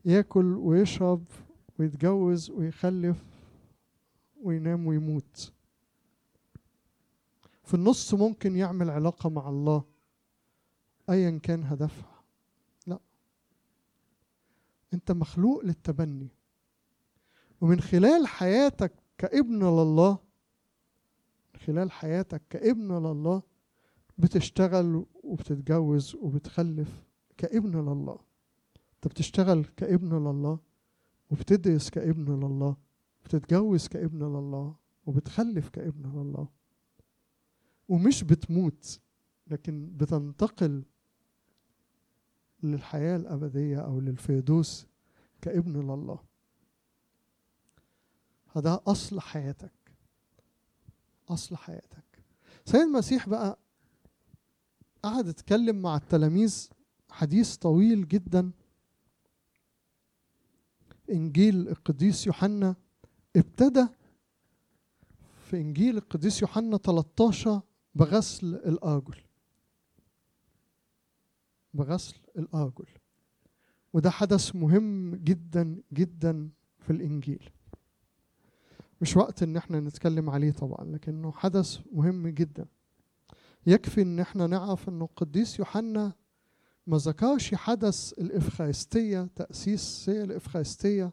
[0.04, 1.24] ياكل ويشرب
[1.78, 3.16] ويتجوز ويخلف
[4.44, 5.52] وينام ويموت.
[7.64, 9.84] في النص ممكن يعمل علاقة مع الله
[11.10, 12.22] أيا كان هدفها.
[12.86, 12.98] لا.
[14.94, 16.28] أنت مخلوق للتبني.
[17.60, 20.18] ومن خلال حياتك كابن لله
[21.54, 23.42] من خلال حياتك كابن لله
[24.18, 27.02] بتشتغل وبتتجوز وبتخلف
[27.36, 28.18] كابن لله.
[28.94, 30.58] أنت بتشتغل كابن لله
[31.30, 32.83] وبتدرس كابن لله.
[33.24, 36.48] بتتجوز كابن لله وبتخلف كابن لله.
[37.88, 39.00] ومش بتموت
[39.46, 40.84] لكن بتنتقل
[42.62, 44.86] للحياة الأبدية أو للفردوس
[45.42, 46.18] كابن لله.
[48.56, 49.92] هذا أصل حياتك
[51.28, 52.24] أصل حياتك.
[52.64, 53.58] سيد المسيح بقى
[55.02, 56.68] قعد يتكلم مع التلاميذ
[57.10, 58.50] حديث طويل جدا.
[61.10, 62.76] إنجيل القديس يوحنا
[63.36, 63.86] ابتدى
[65.44, 67.60] في إنجيل القديس يوحنا 13
[67.94, 69.14] بغسل الآجل.
[71.74, 72.86] بغسل الآجل.
[73.92, 76.48] وده حدث مهم جدا جدا
[76.80, 77.50] في الإنجيل.
[79.00, 82.66] مش وقت إن إحنا نتكلم عليه طبعا لكنه حدث مهم جدا.
[83.66, 86.12] يكفي إن إحنا نعرف انه القديس يوحنا
[86.86, 91.12] ما ذكرش حدث الإفخارستية تأسيس سير الإفخارستية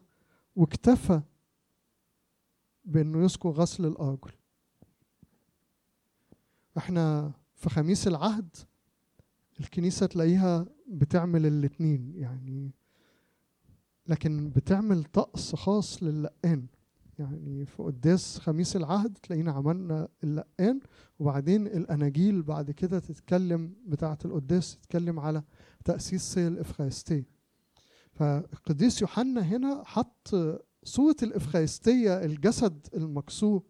[0.56, 1.20] واكتفى
[2.84, 4.30] بأنه يذكر غسل الارجل
[6.78, 8.56] إحنا في خميس العهد
[9.60, 12.70] الكنيسة تلاقيها بتعمل الاتنين يعني
[14.06, 16.66] لكن بتعمل طقس خاص للقان.
[17.18, 20.80] يعني في قداس خميس العهد تلاقينا عملنا اللقان
[21.18, 25.42] وبعدين الأناجيل بعد كده تتكلم بتاعة القداس تتكلم على
[25.84, 27.26] تأسيس سير الافخارستيه
[28.12, 30.34] فالقديس يوحنا هنا حط
[30.84, 33.62] صورة الإفخارستية الجسد المكسور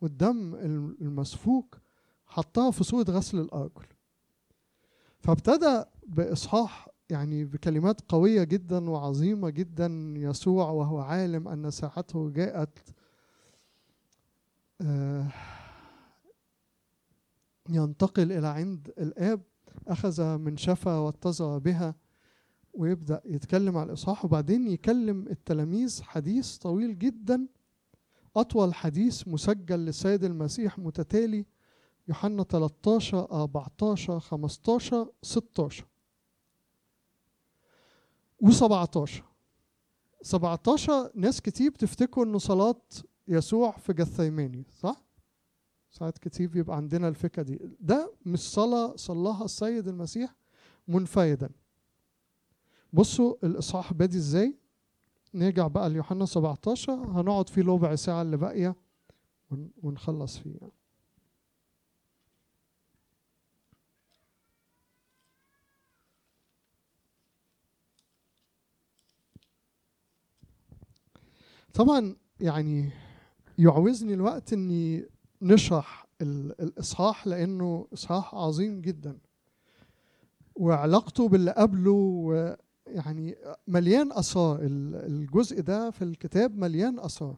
[0.00, 0.54] والدم
[1.00, 1.78] المسفوك
[2.26, 3.86] حطها في صورة غسل الأرجل
[5.20, 12.78] فابتدى بإصحاح يعني بكلمات قوية جدا وعظيمة جدا يسوع وهو عالم أن ساعته جاءت.
[17.68, 19.40] ينتقل إلى عند الآب
[19.88, 21.94] أخذ من شفا واتزر بها.
[22.78, 27.46] ويبدأ يتكلم على الإصحاح وبعدين يكلم التلاميذ حديث طويل جدا
[28.36, 31.46] أطول حديث مسجل للسيد المسيح متتالي
[32.08, 35.84] يوحنا 13 14 15 16
[38.44, 39.10] و17
[40.22, 42.80] 17 ناس كتير بتفتكروا إنه صلاة
[43.28, 45.04] يسوع في جثيماني صح؟
[45.90, 47.60] ساعات كتير بيبقى عندنا الفكرة دي.
[47.80, 50.34] ده مش صلاة صلاها السيد المسيح
[50.88, 51.50] منفردا
[52.92, 54.54] بصوا الإصحاح بادي إزاي
[55.34, 58.74] نرجع بقى ليوحنا 17 هنقعد فيه ربع ساعة اللي باقية
[59.82, 60.72] ونخلص فيه يعني.
[71.74, 72.90] طبعا يعني
[73.58, 75.06] يعوزني الوقت إني
[75.42, 79.18] نشرح الإصحاح لأنه إصحاح عظيم جدا
[80.56, 82.56] وعلاقته باللي قبله
[82.94, 83.36] يعني
[83.68, 84.58] مليان آثار.
[84.62, 87.36] الجزء ده في الكتاب مليان آثار.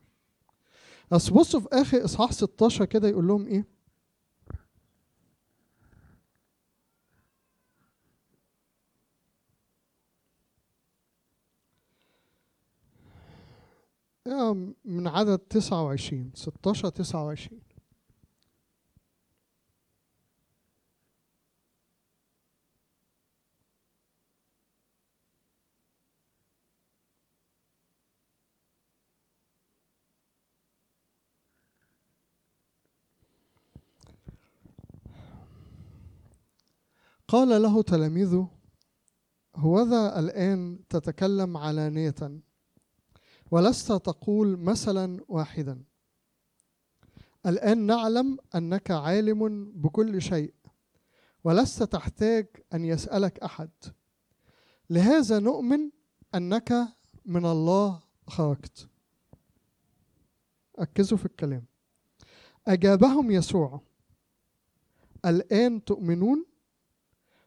[1.11, 3.65] بس بصوا في آخر إصحاح 16 كده يقول لهم إيه؟
[14.27, 17.61] آه، من عدد 29 16 29
[37.31, 38.49] قال له تلاميذه
[39.57, 42.41] هوذا الآن تتكلم علانية
[43.51, 45.85] ولست تقول مثلا واحدا.
[47.47, 50.55] الآن نعلم أنك عالم بكل شيء
[51.45, 53.71] ولست تحتاج أن يسألك أحد.
[54.91, 55.91] لهذا نؤمن
[56.35, 56.73] أنك
[57.25, 58.89] من الله خرجت.
[60.81, 61.65] ركزوا في الكلام.
[62.69, 63.81] أجابهم يسوع
[65.25, 66.50] الآن تؤمنون؟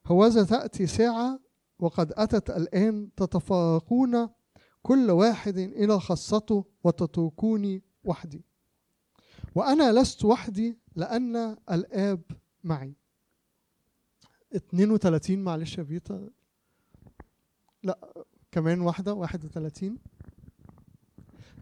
[0.07, 1.39] هوذا تأتي ساعة
[1.79, 4.29] وقد أتت الآن تتفارقون
[4.81, 8.45] كل واحد إلى خاصته وتتركوني وحدي.
[9.55, 11.35] وأنا لست وحدي لأن
[11.71, 12.21] الآب
[12.63, 12.95] معي.
[14.55, 16.29] 32 معلش يا بيتا
[17.83, 19.97] لا كمان واحدة 31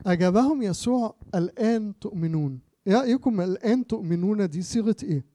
[0.05, 2.59] أجابهم يسوع الآن تؤمنون.
[2.85, 5.30] يا رأيكم الآن تؤمنون؟ دي صيغة إيه؟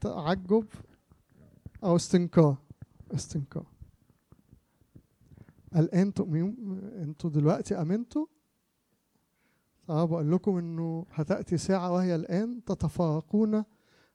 [0.00, 0.66] تعجب
[1.84, 2.56] أو استنكار
[3.14, 3.66] استنكار
[5.76, 8.26] الآن تؤمنون أنتوا دلوقتي أمنتوا؟
[9.88, 13.64] آه بقول لكم إنه هتأتي ساعة وهي الآن تتفارقون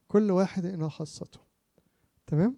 [0.08, 1.40] كل واحد إلى خاصته
[2.26, 2.56] تمام؟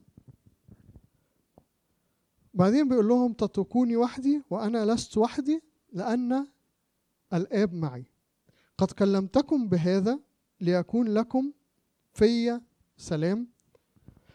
[2.54, 5.62] بعدين بيقول لهم تتركوني وحدي وأنا لست وحدي
[5.92, 6.46] لأن
[7.32, 8.04] الآب معي.
[8.78, 10.20] قد كلمتكم بهذا
[10.60, 11.52] ليكون لكم
[12.12, 12.60] في
[12.98, 13.48] سلام.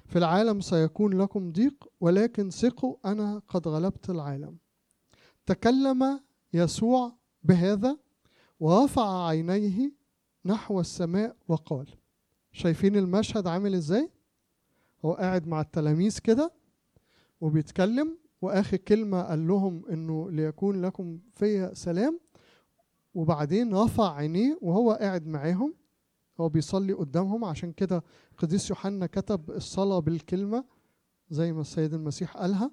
[0.06, 4.58] في العالم سيكون لكم ضيق ولكن ثقوا أنا قد غلبت العالم.
[5.46, 6.20] تكلم
[6.54, 7.98] يسوع بهذا
[8.60, 9.92] ورفع عينيه
[10.46, 11.88] نحو السماء وقال
[12.52, 14.10] شايفين المشهد عامل إزاي؟
[15.06, 16.52] هو قاعد مع التلاميذ كده
[17.42, 22.20] وبيتكلم وآخر كلمة قال لهم إنه ليكون لكم في سلام
[23.14, 25.74] وبعدين رفع عينيه وهو قاعد معاهم
[26.40, 27.46] هو بيصلي قدامهم.
[27.46, 28.04] عشان كده
[28.38, 30.66] قديس يوحنا كتب الصلاة بالكلمة
[31.30, 32.72] زي ما السيد المسيح قالها.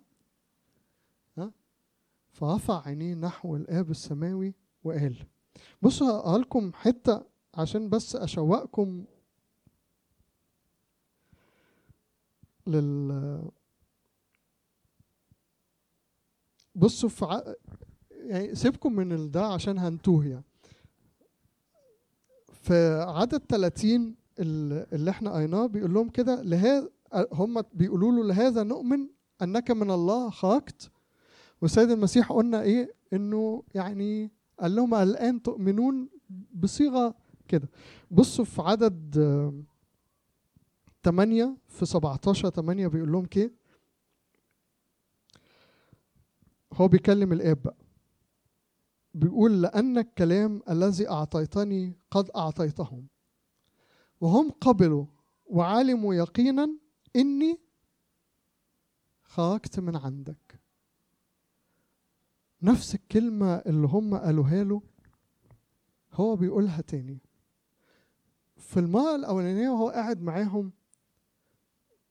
[1.39, 1.53] ها؟
[2.31, 4.55] فرفع عينيه نحو الآب السماوي
[4.85, 5.17] وقال.
[5.83, 7.23] بصوا هقرأ لكم حتة
[7.55, 9.05] عشان بس أشوقكم
[12.67, 13.51] لل
[16.75, 17.41] بصوا في ع...
[18.11, 20.45] يعني سيبكم من ده عشان هنتوه يعني.
[22.61, 26.89] في عدد 30 اللي إحنا قريناه بيقول لهم كده لهذا
[27.33, 29.09] هم بيقولوا له لهذا نؤمن
[29.43, 30.91] أنك من الله خرجت؟
[31.63, 34.31] والسيد المسيح قلنا إيه؟ إنه يعني
[34.61, 36.09] قال لهم الآن تؤمنون
[36.55, 37.15] بصيغة
[37.49, 37.69] كده.
[38.11, 39.15] بصوا في عدد
[41.05, 43.51] 8 في 17 8 بيقول لهم كده.
[46.73, 47.77] هو بيكلم الآب بقى.
[49.15, 53.07] بيقول لأن الكلام الذي أعطيتني قد أعطيتهم.
[54.21, 55.07] وهم قبلوا
[55.47, 56.71] وعلموا يقينا
[57.17, 57.59] إني
[59.23, 60.61] خرجت من عندك.
[62.63, 64.83] نفس الكلمة اللي هم قالوها له
[66.13, 67.19] هو بيقولها تاني.
[68.57, 70.73] في المرة الأولانية وهو قاعد معاهم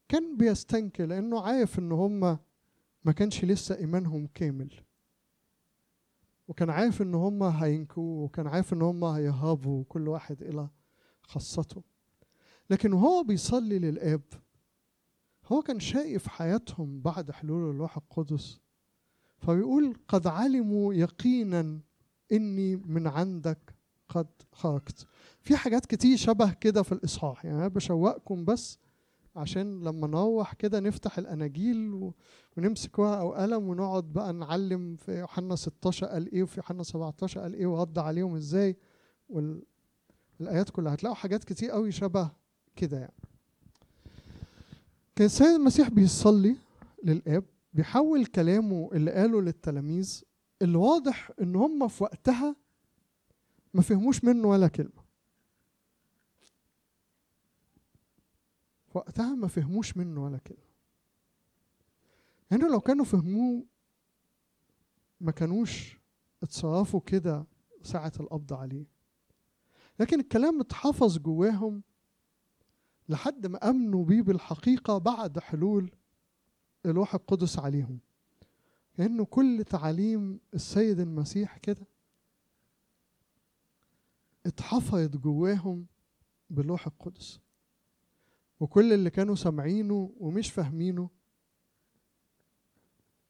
[0.09, 2.19] كان بيستنكر لأنه عارف إن هم
[3.05, 4.73] ما كانش لسه إيمانهم كامل.
[6.49, 10.69] وكان عارف إن هم هينكوا وكان عارف إن هم هيهابوا كل واحد إلى
[11.21, 11.83] خاصته.
[12.69, 14.21] لكن وهو بيصلي للآب
[15.45, 18.59] هو كان شايف حياتهم بعد حلول الروح القدس.
[19.37, 21.79] فبيقول قد علموا يقينا
[22.31, 23.75] إني من عندك
[24.09, 25.07] قد خرجت.
[25.41, 27.45] في حاجات كتير شبه كده في الإصحاح.
[27.45, 28.79] يعني أنا بشوقكم بس
[29.35, 32.11] عشان لما نروح كده نفتح الأناجيل
[32.59, 37.41] ونمسك ورقه أو قلم ونقعد بقى نعلم في يوحنا 16 قال إيه وفي يوحنا 17
[37.41, 38.75] قال إيه ورد عليهم إزاي
[39.29, 40.93] والايات كلها.
[40.93, 42.31] هتلاقوا حاجات كتير قوي شبه
[42.75, 43.13] كده يعني.
[45.15, 46.55] كان السيد المسيح بيصلي
[47.03, 47.43] للآب
[47.73, 50.23] بيحول كلامه اللي قاله للتلاميذ
[50.61, 52.55] اللي واضح إن هم في وقتها
[53.73, 55.03] ما فهموش منه ولا كلمة.
[58.93, 60.68] وقتها ما فهموش منه ولا كلمة.
[62.51, 63.65] هنا لو كانوا فهموه
[65.21, 65.99] ما كانوش
[66.43, 67.45] اتصرفوا كده
[67.83, 68.85] ساعة القبض عليه.
[69.99, 71.83] لكن الكلام اتحفظ جواهم
[73.09, 75.91] لحد ما أمنوا بيه بالحقيقة بعد حلول
[76.85, 77.99] الروح القدس عليهم.
[78.97, 81.87] لأنه كل تعاليم السيد المسيح كده
[84.45, 85.85] اتحفظت جواهم
[86.49, 87.39] بالروح القدس.
[88.59, 91.09] وكل اللي كانوا سامعينه ومش فاهمينه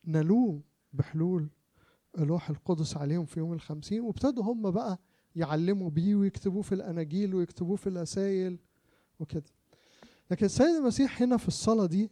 [0.09, 0.61] نالوه
[0.93, 1.49] بحلول
[2.17, 4.99] الروح القدس عليهم في يوم الخمسين وابتدوا هم بقى
[5.35, 8.59] يعلموا بيه ويكتبوه في الأناجيل ويكتبوه في الرسائل
[9.19, 9.43] وكده
[10.31, 12.11] لكن السيد المسيح هنا في الصلاة دي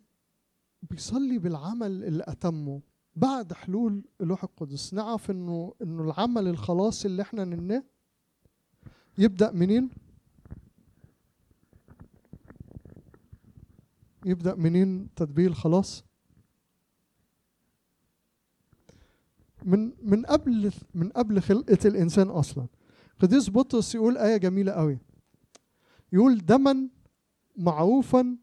[0.89, 2.81] بيصلي بالعمل اللي أتمه
[3.15, 7.83] بعد حلول الروح القدس نعرف إنه إنه العمل الخلاص اللي إحنا نناه
[9.17, 9.89] يبدأ منين؟
[14.25, 16.03] يبدأ منين تدبير الخلاص؟
[19.65, 22.67] من من قبل من قبل خلقة الإنسان أصلا.
[23.19, 24.97] قديس بطرس يقول آية جميلة قوي.
[26.13, 26.89] يقول دما
[27.57, 28.37] معروفا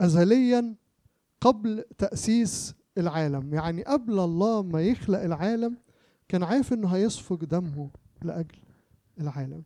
[0.00, 0.74] أزليا
[1.40, 3.54] قبل تأسيس العالم.
[3.54, 5.76] يعني قبل الله ما يخلق العالم
[6.28, 7.90] كان عارف إنه هيسفك دمه
[8.22, 8.58] لأجل
[9.20, 9.62] العالم.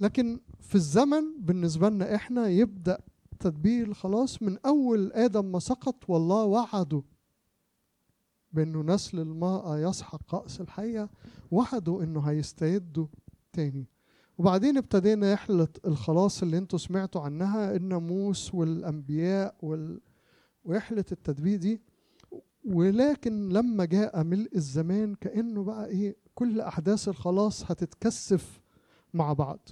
[0.00, 2.98] لكن في الزمن بالنسبة لنا إحنا يبدأ
[3.40, 7.02] تدبير الخلاص من أول آدم ما سقط والله وعده
[8.54, 11.10] بأنه نسل المرأة يسحق رأس الحية
[11.50, 13.06] وعدوا أنه هيستعدوا
[13.52, 13.86] تاني.
[14.38, 20.00] وبعدين ابتدينا يحلة الخلاص اللي أنتوا سمعتوا عنها الناموس والأنبياء وال...
[20.64, 21.80] ويحلة التدبير دي.
[22.64, 28.60] ولكن لما جاء ملء الزمان كأنه بقى إيه كل أحداث الخلاص هتتكثف
[29.14, 29.68] مع بعض.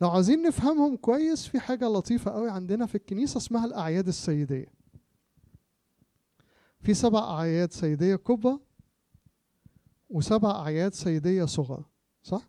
[0.00, 4.81] لو عايزين نفهمهم كويس في حاجة لطيفة قوي عندنا في الكنيسة اسمها الأعياد السيدية.
[6.82, 8.58] في سبع أعياد سيدية كبرى
[10.10, 11.84] وسبع أعياد سيدية صغرى
[12.22, 12.48] صح؟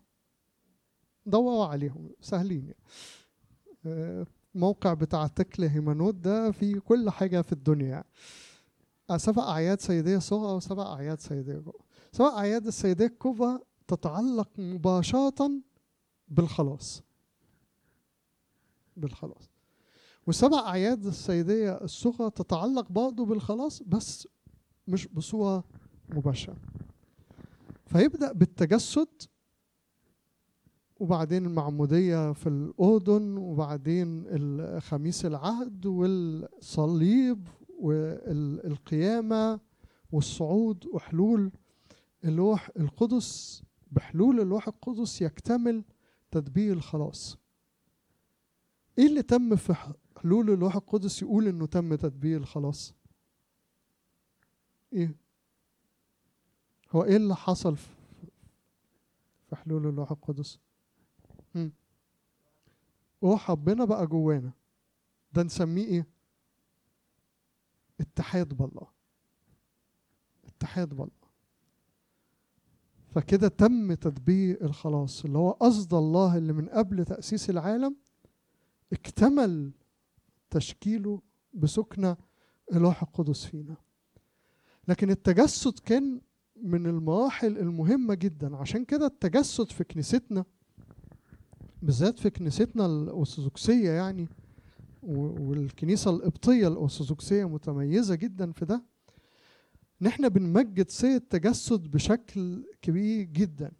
[1.26, 2.72] دوروا عليهم سهلين
[3.84, 4.26] يعني.
[4.54, 8.04] موقع بتاع تكل هيمانوت ده في كل حاجة في الدنيا
[9.16, 11.78] سبع أعياد سيدية صغرى وسبع أعياد سيدية كبرى
[12.12, 13.58] سبع أعياد السيدية الكبرى
[13.88, 15.50] تتعلق مباشرة
[16.28, 17.02] بالخلاص
[18.96, 19.50] بالخلاص
[20.26, 24.28] والسبع أعياد السيدية الصغرى تتعلق برضه بالخلاص بس
[24.88, 25.64] مش بصورة
[26.08, 26.56] مباشرة.
[27.86, 29.08] فيبدأ بالتجسد
[31.00, 34.24] وبعدين المعمودية في الأردن وبعدين
[34.80, 37.48] خميس العهد والصليب
[37.78, 39.60] والقيامة
[40.12, 41.52] والصعود وحلول
[42.24, 43.62] اللوح القدس.
[43.92, 45.84] بحلول اللوح القدس يكتمل
[46.30, 47.38] تدبير الخلاص.
[48.98, 49.74] إيه اللي تم في
[50.24, 52.94] حلول اللوح القدس يقول إنه تم تدبير الخلاص
[54.92, 55.14] إيه؟
[56.92, 60.58] هو إيه اللي حصل في حلول اللوح القدس؟
[63.22, 64.52] روح ربنا بقى جوانا.
[65.32, 66.06] ده نسميه إيه؟
[68.00, 68.86] اتحاد بالله.
[70.44, 71.24] اتحاد بالله.
[73.14, 77.96] فكده تم تدبير الخلاص اللي هو قصد الله اللي من قبل تأسيس العالم
[78.92, 79.72] اكتمل
[80.50, 81.20] تشكيله
[81.54, 82.16] بسكنة
[82.72, 83.76] الروح القدس فينا.
[84.88, 86.20] لكن التجسد كان
[86.62, 88.56] من المراحل المهمة جدا.
[88.56, 90.44] عشان كده التجسد في كنيستنا
[91.82, 94.28] بالذات في كنيستنا الأرثوذكسية يعني
[95.02, 98.82] والكنيسة القبطية الأرثوذكسية متميزة جدا في ده
[100.02, 103.72] إن إحنا بنمجد سيد التجسد بشكل كبير جدا.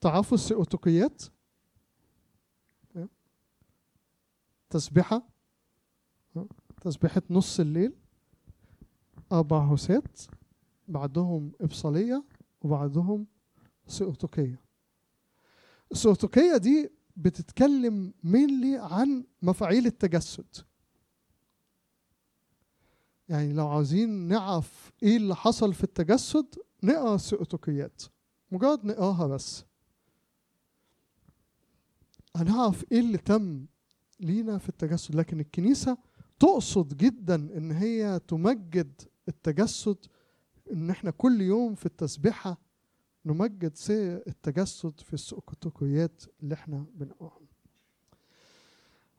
[0.00, 1.22] تعرفوا السيوتوكيات
[4.72, 5.22] تسبحة
[6.80, 7.92] تسبحة نص الليل
[9.32, 10.20] أربع هوسات
[10.88, 12.24] بعدهم إبصالية
[12.62, 13.26] وبعدهم
[13.86, 14.60] سيوتوكية
[15.92, 20.56] السيوتوكية دي بتتكلم مينلي عن مفاعيل التجسد.
[23.28, 26.46] يعني لو عاوزين نعرف إيه اللي حصل في التجسد
[26.82, 28.02] نقرأ السيوتوكيات
[28.52, 29.64] مجرد نقراها بس.
[32.36, 33.66] هنعرف إيه اللي تم
[34.22, 35.98] لينا في التجسد لكن الكنيسة
[36.38, 39.96] تقصد جدا إن هي تمجد التجسد
[40.72, 42.60] إن إحنا كل يوم في التسبيحة
[43.26, 43.72] نمجد
[44.26, 47.46] التجسد في السؤكتوكيات اللي إحنا بنقراهم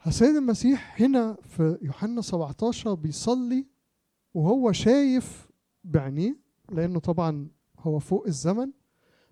[0.08, 3.66] السيد المسيح هنا في يوحنا 17 بيصلي
[4.34, 5.48] وهو شايف
[5.84, 6.38] بعينيه
[6.72, 7.48] لأنه طبعا
[7.80, 8.72] هو فوق الزمن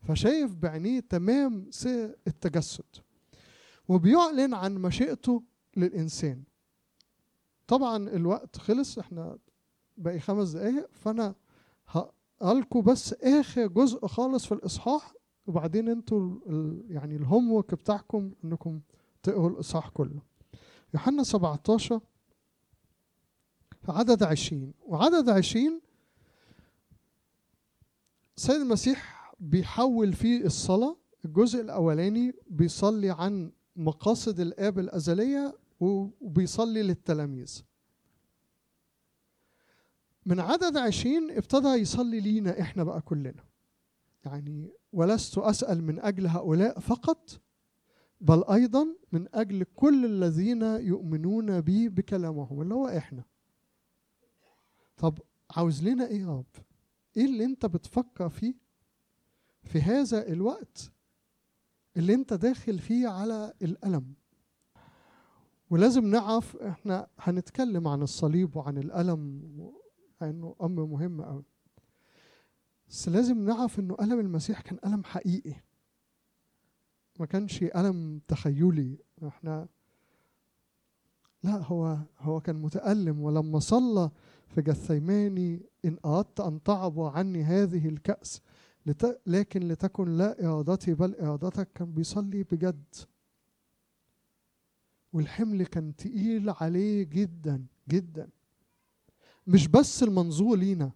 [0.03, 1.69] فشايف بعينيه تمام
[2.28, 2.86] التجسد.
[3.88, 5.43] وبيعلن عن مشيئته
[5.78, 6.43] للإنسان.
[7.67, 9.38] طبعا الوقت خلص إحنا
[9.97, 11.36] باقي خمس دقايق فأنا
[11.88, 15.13] هقلكوا بس آخر جزء خالص في الإصحاح
[15.47, 16.36] وبعدين أنتوا
[16.89, 18.82] يعني الهوم ورك بتاعكم إنكم
[19.24, 20.22] تقروا الإصحاح كله.
[20.93, 21.99] يوحنا 17
[23.82, 24.74] في عدد عشرين.
[24.86, 25.82] وعدد عشرين
[28.38, 30.97] السيد المسيح بيحول فيه الصلاة.
[31.26, 37.62] الجزء الأولاني بيصلي عن مقاصد الآب الأزلية وبيصلي للتلاميذ.
[40.26, 43.44] من عدد عشرين ابتدى يصلي لينا إحنا بقى كلنا.
[44.26, 47.42] يعني ولست أسأل من أجل هؤلاء فقط
[48.22, 53.24] بل أيضا من أجل كل الذين يؤمنون بي بكلامهم اللي هو إحنا.
[54.98, 55.20] طب
[55.56, 56.66] عاوز لنا إيه يا رب؟
[57.18, 58.54] إيه اللي أنت بتفكر فيه
[59.64, 60.92] في هذا الوقت
[61.98, 64.14] اللي أنت داخل فيه على الألم؟
[65.72, 69.41] ولازم نعرف إحنا هنتكلم عن الصليب وعن الألم
[70.22, 71.43] لأنه أمر مهم أوي.
[72.89, 75.53] بس لازم نعرف إنه ألم المسيح كان ألم حقيقي.
[77.19, 78.97] ما كانش ألم تخيلي.
[79.28, 79.67] إحنا
[81.43, 83.22] لا هو هو كان متألم.
[83.22, 84.11] ولما صلى
[84.47, 88.41] في جثيماني إن أردت أن تعب عني هذه الكأس.
[89.26, 92.95] لكن لتكن لا إرادتي بل إرادتك كان بيصلي بجد.
[95.14, 98.30] والحمل كان تقيل عليه جدا جدا.
[99.47, 100.91] مش بس المنظور لينا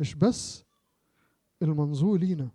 [0.00, 0.64] مش بس
[1.62, 2.48] المنظور لينا.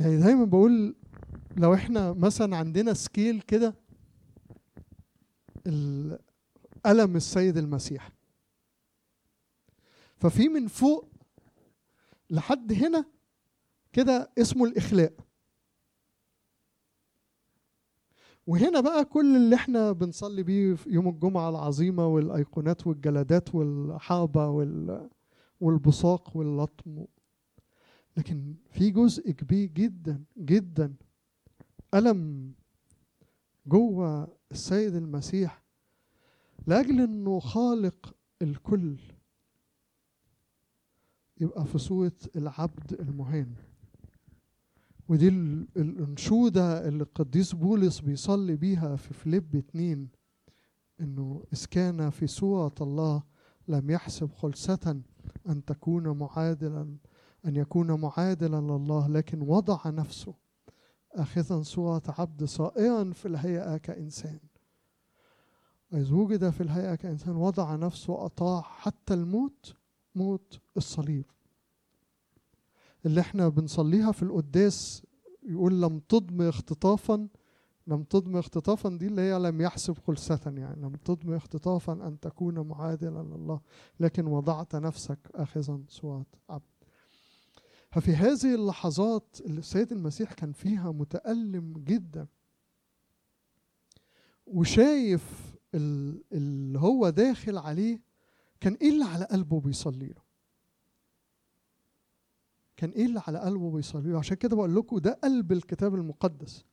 [0.00, 0.96] يعني دايما بقول
[1.56, 3.74] لو إحنا مثلا عندنا سكيل كده
[6.86, 8.10] ألم السيد المسيح.
[10.16, 11.08] ففي من فوق
[12.30, 13.04] لحد هنا
[13.92, 15.12] كده اسمه الإخلاء.
[18.48, 24.48] وهنا بقى كل اللي إحنا بنصلي بيه في يوم الجمعة العظيمة والأيقونات والجلدات والحابة
[25.60, 27.04] والبصاق واللطم.
[28.16, 30.94] لكن في جزء كبير جدا جدا.
[31.94, 32.52] ألم
[33.66, 35.62] جوه السيد المسيح
[36.66, 38.96] لأجل أنه خالق الكل
[41.40, 43.54] يبقى في صورة العبد المهان
[45.08, 45.28] ودي
[45.76, 50.08] الأنشودة اللي القديس بولس بيصلي بيها في فليب اتنين
[51.00, 53.22] إنه إذ كان في صورة الله
[53.68, 55.00] لم يحسب خلسة
[55.48, 56.96] أن تكون معادلا
[57.46, 60.34] أن يكون معادلا لله لكن وضع نفسه
[61.12, 64.38] آخذا صورة عبد صائرا في الهيئة كإنسان.
[65.92, 69.74] إذ وجد في الهيئة كإنسان وضع نفسه وأطاع حتى الموت
[70.14, 71.24] موت الصليب.
[73.06, 75.02] اللي إحنا بنصليها في القداس
[75.42, 77.28] يقول لم تضم اختطافا
[77.86, 82.58] لم تضم اختطافا دي اللي هي لم يحسب خلسة يعني لم تضم اختطافا أن تكون
[82.60, 83.60] معادلا لله
[84.00, 86.62] لكن وضعت نفسك آخذا صورة عبد.
[87.90, 92.26] ففي هذه اللحظات اللي السيد المسيح كان فيها متألم جدا
[94.46, 98.00] وشايف اللي هو داخل عليه
[98.60, 100.27] كان إيه اللي على قلبه بيصلي له؟
[102.78, 106.64] كان إيه اللي على قلبه بيصلي له؟ عشان كده بقول لكم ده قلب الكتاب المقدس.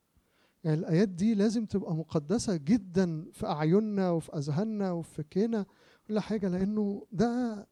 [0.63, 5.65] يعني الآيات دي لازم تبقى مقدسة جدا في أعيننا وفي أذهاننا وفي فكرنا
[6.07, 7.67] كل حاجة لأنه ده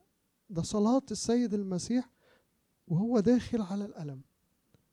[0.50, 2.10] ده صلاة السيد المسيح
[2.88, 4.22] وهو داخل على الألم.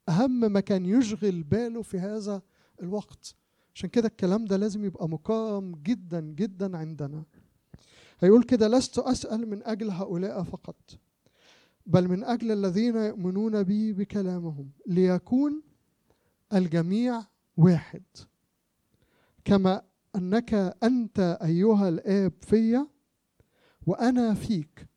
[0.09, 2.41] أهم ما كان يشغل باله في هذا
[2.81, 3.35] الوقت.
[3.75, 7.23] عشان كده الكلام ده لازم يبقى مقام جدا جدا عندنا.
[8.19, 10.75] هيقول كده لست أسأل من أجل هؤلاء فقط.
[11.85, 15.61] بل من أجل الذين يؤمنون بي بكلامهم ليكون
[16.53, 17.23] الجميع
[17.57, 18.03] واحد.
[19.45, 19.81] كما
[20.15, 20.53] أنك
[20.83, 22.87] أنت أيها الآب في
[23.87, 24.87] وأنا فيك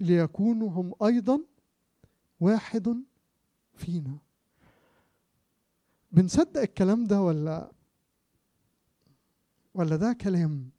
[0.00, 1.40] ليكونوا هم أيضا
[2.40, 3.04] واحد
[3.74, 4.18] فينا.
[6.12, 7.72] بنصدق الكلام ده ولا؟
[9.74, 10.70] ولا ده كلام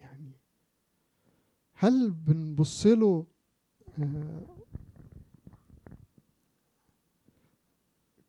[0.00, 0.32] يعني
[1.82, 3.26] هل بنبص له
[3.98, 4.40] آه،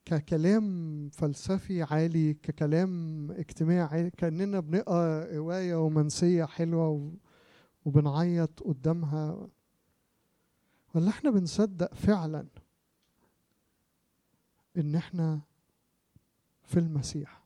[0.06, 7.14] ككلام فلسفي عالي ككلام اجتماعي كأننا بنقرأ رواية رومانسية حلوة
[7.86, 9.48] وبنعيط قدامها؟
[10.96, 12.48] ولا إحنا بنصدق فعلا
[14.78, 15.42] إن إحنا
[16.64, 17.44] في المسيح؟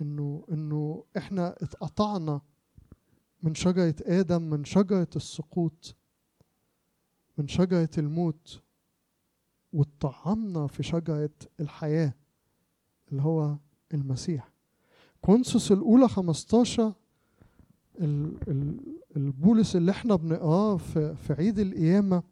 [0.00, 2.40] إنه إنه إحنا اتقطعنا
[3.42, 5.94] من شجرة آدم من شجرة السقوط
[7.38, 8.60] من شجرة الموت
[9.72, 11.30] واتطعمنا في شجرة
[11.60, 12.12] الحياة
[13.10, 13.56] اللي هو
[13.94, 14.52] المسيح.
[15.22, 16.92] كونسوس الأولى 15
[19.16, 22.22] البولس اللي إحنا بنقراه في, عيد القيامة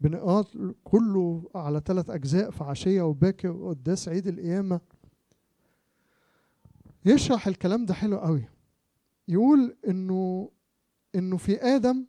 [0.00, 0.44] بنقراه
[0.84, 4.80] كله على ثلاث أجزاء في عشية وباكر وقداس عيد القيامة.
[7.04, 8.44] يشرح الكلام ده حلو قوي.
[9.28, 10.50] يقول إنه
[11.14, 12.04] إنه في آدم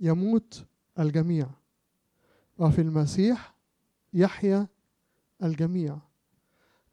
[0.00, 0.64] يموت
[0.98, 1.50] الجميع
[2.58, 3.54] وفي المسيح
[4.12, 4.68] يحيا
[5.42, 5.98] الجميع.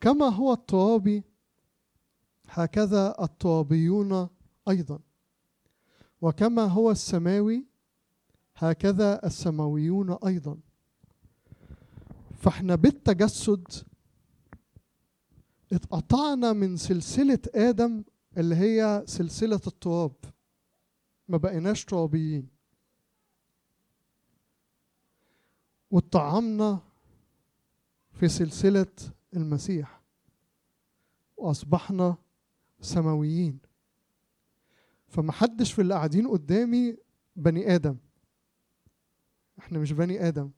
[0.01, 1.23] كما هو الترابي
[2.49, 4.29] هكذا الترابيون
[4.69, 4.99] أيضا.
[6.21, 7.65] وكما هو السماوي
[8.55, 10.57] هكذا السماويون أيضا.
[12.37, 13.67] فإحنا بالتجسد
[15.73, 18.03] اتقطعنا من سلسلة آدم
[18.37, 20.11] اللي هي سلسلة التراب.
[21.27, 22.47] ما بقيناش ترابيين.
[25.91, 26.79] واتطعمنا
[28.11, 28.95] في سلسلة
[29.35, 30.01] المسيح.
[31.37, 32.15] وأصبحنا
[32.81, 33.59] سماويين.
[35.07, 36.97] فمحدش في اللي قاعدين قدامي
[37.35, 37.97] بني آدم.
[39.59, 40.49] إحنا مش بني آدم.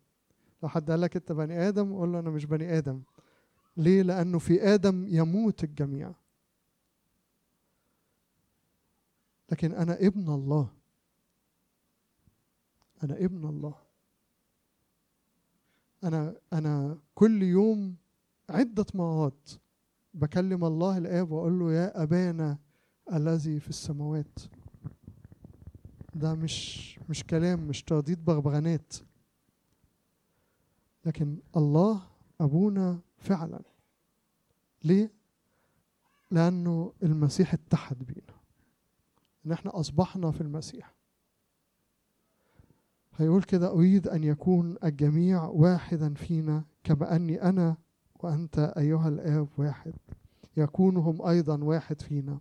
[0.63, 3.01] لو حد قال لك أنت بني آدم قول له أنا مش بني آدم.
[3.77, 6.13] ليه؟ لأنه في آدم يموت الجميع.
[9.51, 10.69] لكن أنا ابن الله.
[13.03, 13.75] أنا ابن الله.
[16.03, 17.95] أنا أنا كل يوم
[18.49, 19.49] عدة مرات
[20.13, 22.57] بكلم الله الآب وأقول له يا أبانا
[23.13, 24.39] الذي في السماوات.
[26.15, 28.93] ده مش مش كلام مش ترديد بغبغانات.
[31.05, 32.01] لكن الله
[32.41, 33.61] أبونا فعلا.
[34.83, 35.11] ليه؟
[36.31, 38.30] لأنه المسيح اتحد بينا.
[39.45, 40.95] إن إحنا أصبحنا في المسيح.
[43.15, 47.77] هيقول كده أريد أن يكون الجميع واحدا فينا كما أني أنا
[48.19, 49.93] وأنت أيها الآب واحد.
[50.57, 52.39] يكون هم أيضا واحد فينا.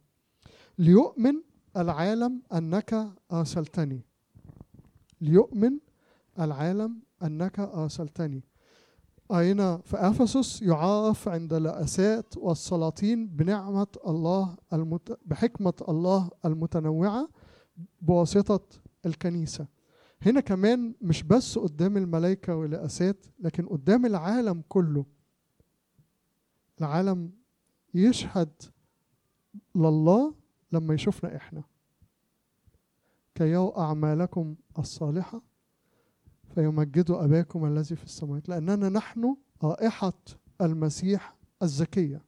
[0.79, 1.35] ليؤمن
[1.77, 4.05] العالم أنك أرسلتني.
[5.21, 5.79] ليؤمن
[6.41, 8.45] العالم أنك أرسلتني.
[9.39, 15.19] أين؟ في أفسس يعرف عند الرؤساء والسلاطين بنعمة الله المت...
[15.27, 17.29] بحكمة الله المتنوعة
[18.01, 18.61] بواسطة
[19.07, 19.67] الكنيسة.
[20.23, 25.07] هنا كمان مش بس قدام الملائكة والرئاسات لكن قدام العالم كله.
[26.81, 27.31] العالم
[27.95, 28.63] يشهد
[29.75, 30.35] لله
[30.73, 31.63] لما يشوفنا إحنا.
[33.35, 35.50] كي أعمالكم الصالحة؟
[36.55, 40.13] فيمجدوا أباكم الذي في السماوات لأننا نحن رائحة
[40.61, 42.23] المسيح الزكية.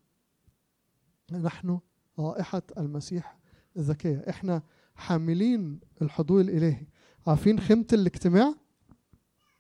[1.33, 1.79] نحن
[2.19, 3.39] رائحة المسيح
[3.77, 4.25] الزكية.
[4.29, 4.63] إحنا
[4.95, 6.87] حاملين الحضور الإلهي.
[7.27, 8.55] عارفين خيمة الاجتماع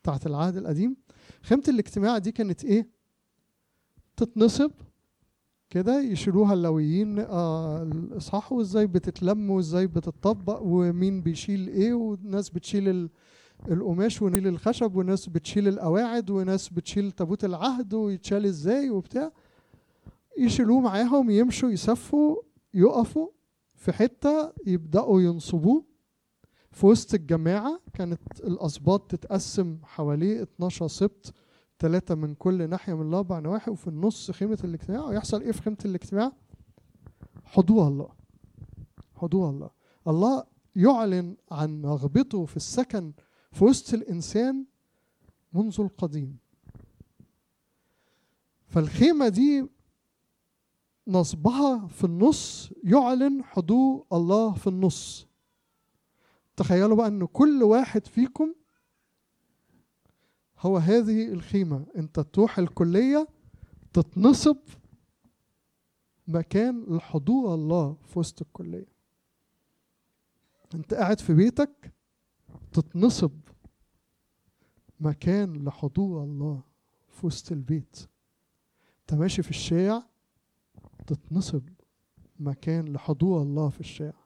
[0.02, 0.96] بتاعت العهد القديم؟
[1.42, 2.88] خيمة الاجتماع دي كانت إيه؟
[4.16, 4.70] تتنصب
[5.70, 13.10] كده يشيلوها اللويين آه الإصحاح وإزاي بتتلم وإزاي بتطبق ومين بيشيل إيه والناس بتشيل
[13.68, 19.32] القماش ونيل الخشب وناس بتشيل القواعد وناس بتشيل تابوت العهد ويتشال إزاي وبتاع.
[20.38, 22.36] يشيلوه معاهم يمشوا يسفوا
[22.74, 23.28] يقفوا
[23.74, 25.84] في حتة يبدأوا ينصبوه
[26.70, 27.80] في وسط الجماعة.
[27.94, 31.34] كانت الأسباط تتقسم حواليه 12 سبط
[31.78, 35.04] ثلاثة من كل ناحية من الأربع نواحي وفي النص خيمة الاجتماع.
[35.04, 36.32] ويحصل إيه في خيمة الاجتماع؟
[37.44, 38.08] حضور الله.
[39.14, 39.70] حضور الله.
[40.08, 40.44] الله
[40.76, 43.12] يعلن عن رغبته في السكن
[43.52, 44.64] في وسط الإنسان
[45.52, 46.38] منذ القديم.
[48.66, 49.66] فالخيمة دي
[51.08, 55.26] نصبها في النص يعلن حضور الله في النص.
[56.56, 58.54] تخيلوا بقى إن كل واحد فيكم
[60.58, 61.86] هو هذه الخيمة.
[61.96, 63.28] أنت تروح الكلية
[63.92, 64.56] تتنصب
[66.28, 68.92] مكان لحضور الله في وسط الكلية.
[70.74, 71.92] أنت قاعد في بيتك
[72.72, 73.30] تتنصب
[75.02, 76.62] مكان لحضور الله
[77.08, 78.08] في وسط البيت.
[79.00, 80.02] انت ماشي في الشارع
[81.06, 81.62] تتنصب
[82.40, 84.22] مكان لحضور الله في الشارع.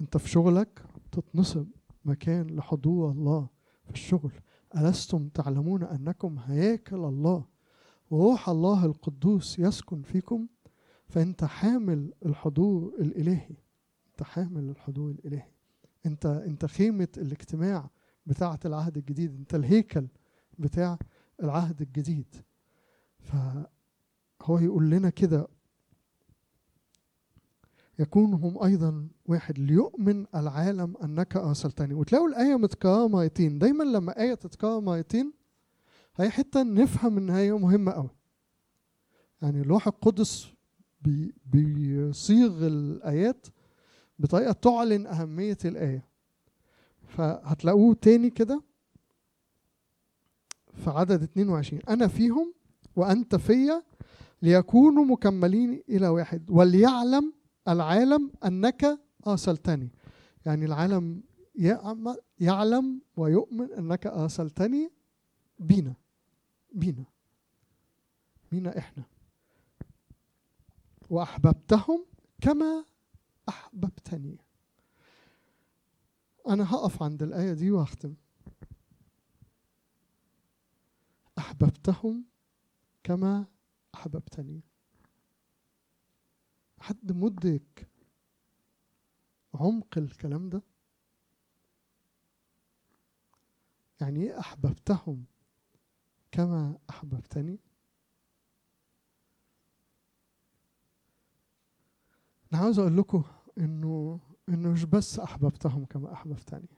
[0.00, 0.82] انت في شغلك
[1.12, 1.66] تتنصب
[2.04, 3.48] مكان لحضور الله
[3.84, 4.32] في الشغل.
[4.76, 7.44] ألستم تعلمون أنكم هياكل الله؟
[8.10, 10.46] وروح الله القدوس يسكن فيكم
[11.08, 13.56] فأنت حامل الحضور الإلهي.
[14.10, 15.48] أنت حامل الحضور الإلهي.
[16.06, 17.90] أنت أنت خيمة الاجتماع
[18.26, 19.34] بتاعة العهد الجديد.
[19.38, 20.08] أنت الهيكل
[20.58, 20.98] بتاع
[21.42, 22.36] العهد الجديد.
[23.18, 25.48] فهو يقول لنا كده
[27.98, 31.94] يكون هم أيضا واحد ليؤمن العالم أنك أرسلتني.
[31.94, 35.32] وتلاقوا الآية متكررة مرتين دايما لما آية تتكرر مرتين
[36.16, 38.10] هي حتة نفهم إن هي مهمة أوي.
[39.42, 40.48] يعني الروح القدس
[41.02, 43.46] بي بيصيغ الآيات
[44.18, 46.09] بطريقة تعلن أهمية الآية.
[47.16, 48.62] فهتلاقوه تاني كده
[50.84, 52.54] في عدد 22 أنا فيهم
[52.96, 53.82] وأنت فيا
[54.42, 57.32] ليكونوا مكملين إلى واحد وليعلم
[57.68, 59.90] العالم أنك أرسلتني
[60.46, 61.22] يعني العالم
[62.38, 64.90] يعلم ويؤمن أنك أرسلتني
[65.58, 65.94] بينا
[66.72, 67.04] بينا
[68.52, 69.02] بينا إحنا.
[71.10, 72.06] وأحببتهم
[72.40, 72.84] كما
[73.48, 74.38] أحببتني.
[76.48, 78.14] أنا هقف عند الآية دي وأختم.
[81.38, 82.24] أحببتهم
[83.04, 83.46] كما
[83.94, 84.60] أحببتني.
[86.80, 87.88] حد مدرك
[89.54, 90.62] عمق الكلام ده؟
[94.00, 95.24] يعني إيه أحببتهم
[96.32, 97.58] كما أحببتني؟
[102.52, 103.24] أنا عاوز أقول لكم
[103.58, 104.20] إنه
[104.50, 106.68] إنه مش بس أحببتهم كما احببتني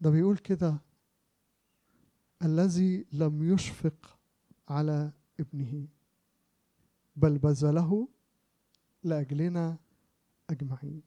[0.00, 0.80] ده بيقول كده
[2.42, 4.18] الذي لم يشفق
[4.68, 5.86] على ابنه
[7.16, 8.08] بل بذله
[9.04, 9.76] لأجلنا
[10.50, 11.02] أجمعين.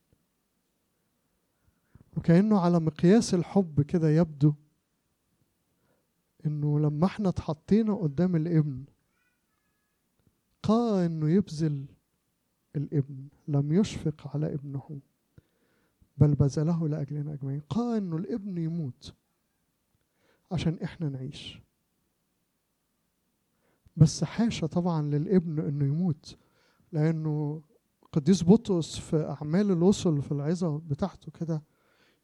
[2.17, 4.53] وكأنه على مقياس الحب كده يبدو
[6.45, 8.85] إنه لما إحنا اتحطينا قدام الابن
[10.63, 11.85] قال إنه يبذل
[12.75, 14.99] الابن لم يشفق على ابنه
[16.17, 17.59] بل بذله لأجلنا أجمعين.
[17.69, 19.13] قال إنه الابن يموت
[20.51, 21.61] عشان إحنا نعيش.
[23.97, 26.37] بس حاشا طبعا للابن إنه يموت
[26.91, 27.61] لأنه
[28.11, 31.63] قديس بطرس في أعمال الوصل في العظة بتاعته كده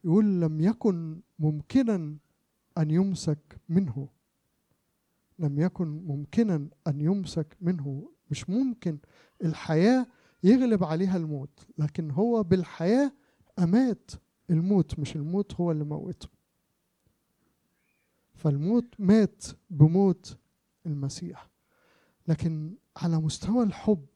[0.03, 2.17] يقول لم يكن ممكنا
[2.77, 4.09] أن يمسك منه.
[5.39, 8.11] لم يكن ممكنا أن يمسك منه.
[8.31, 8.97] مش ممكن.
[9.43, 10.07] الحياة
[10.43, 13.11] يغلب عليها الموت لكن هو بالحياة
[13.59, 14.11] أمات.
[14.49, 16.27] الموت مش الموت هو اللي موته.
[18.33, 20.37] فالموت مات بموت
[20.85, 21.49] المسيح.
[22.27, 24.07] لكن على مستوى الحب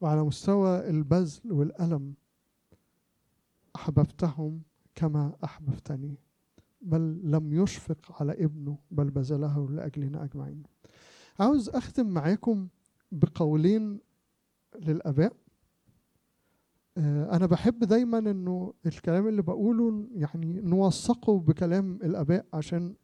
[0.00, 2.14] وعلى مستوى البذل والألم
[3.76, 4.62] أحببتهم
[4.94, 6.18] كما أحببتني.
[6.80, 10.62] بل لم يشفق على ابنه بل بذله لأجلنا أجمعين.
[11.40, 12.68] عاوز أختم معاكم
[13.12, 14.00] بقولين
[14.80, 15.32] للآباء.
[17.32, 22.94] أنا بحب دايما إنه الكلام اللي بقوله يعني نوثقه بكلام الآباء عشان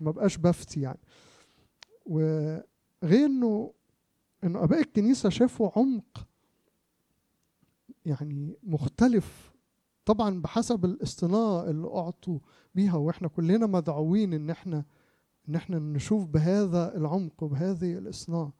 [0.00, 0.98] ما بقاش بفتي يعني.
[2.06, 2.64] وغير
[3.26, 3.72] إنه
[4.44, 6.26] إنه آباء الكنيسة شافوا عمق
[8.04, 9.54] يعني مختلف
[10.04, 12.38] طبعا بحسب الاصطناع اللي أعطوا
[12.74, 14.84] بيها وإحنا كلنا مدعوين إن إحنا
[15.48, 18.50] إن إحنا نشوف بهذا العمق وبهذه الإصناع.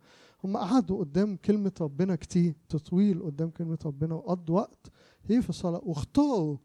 [0.44, 4.90] هم قعدوا قدام كلمة ربنا كتير تطويل قدام كلمة ربنا وقضوا وقت
[5.24, 6.56] هي في الصلاة واختاروا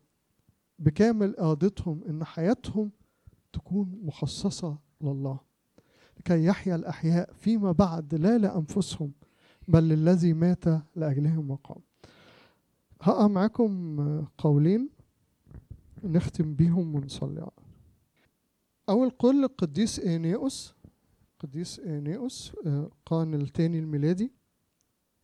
[0.80, 2.92] بكامل إرادتهم إن حياتهم
[3.54, 5.40] تكون مخصصة لله.
[6.18, 9.12] لكي يحيا الأحياء فيما بعد لا لأنفسهم
[9.68, 10.66] بل للذي مات
[10.96, 11.82] لأجلهم وقام.
[13.02, 13.98] هقرأ معاكم
[14.38, 14.90] قولين
[16.04, 17.50] نختم بيهم ونصلي
[18.90, 20.74] أول قول القديس إينيوس
[21.40, 24.32] قديس إينيوس القرن الثاني الميلادي.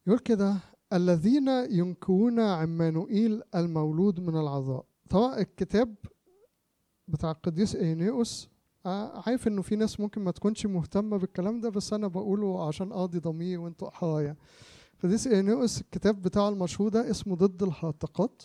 [0.07, 0.57] يقول كده
[0.93, 5.95] الذين ينكون عمانوئيل المولود من العذراء طبعا الكتاب
[7.07, 8.49] بتاع القديس إينيوس
[8.86, 13.20] عارف إنه في ناس ممكن ما تكونش مهتمة بالكلام ده بس أنا بقوله عشان أقضي
[13.20, 14.36] ضمير وأنتوا احرايا
[15.03, 18.41] قديس إينيوس الكتاب بتاعه المشهور ده اسمه ضد الهرطقات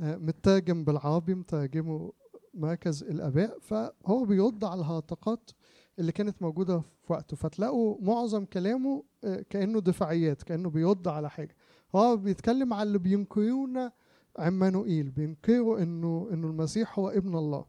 [0.00, 2.12] مترجم بالعربي مترجمه
[2.54, 3.58] مركز الآباء.
[3.60, 5.50] فهو بيرد على الهرطقات
[5.98, 9.04] اللي كانت موجودة في وقته فتلاقوا معظم كلامه
[9.50, 11.56] كأنه دفاعيات كأنه بيرد على حاجة.
[11.94, 13.90] هو بيتكلم على اللي بينكرون
[14.38, 17.64] عمانوئيل بينكروا إنه إنه المسيح هو ابن الله.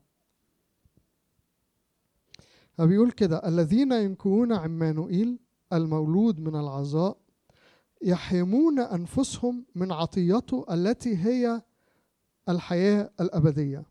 [2.74, 5.40] فبيقول كده الذين ينكرون عمانوئيل
[5.74, 7.18] المولود من العذراء
[8.02, 11.62] يحرمون أنفسهم من عطيته التي هي
[12.50, 13.86] الحياة الأبدية.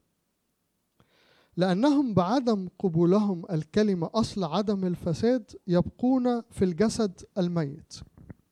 [1.56, 7.94] لأنهم بعدم قبولهم الكلمة أصل عدم الفساد يبقون في الجسد الميت.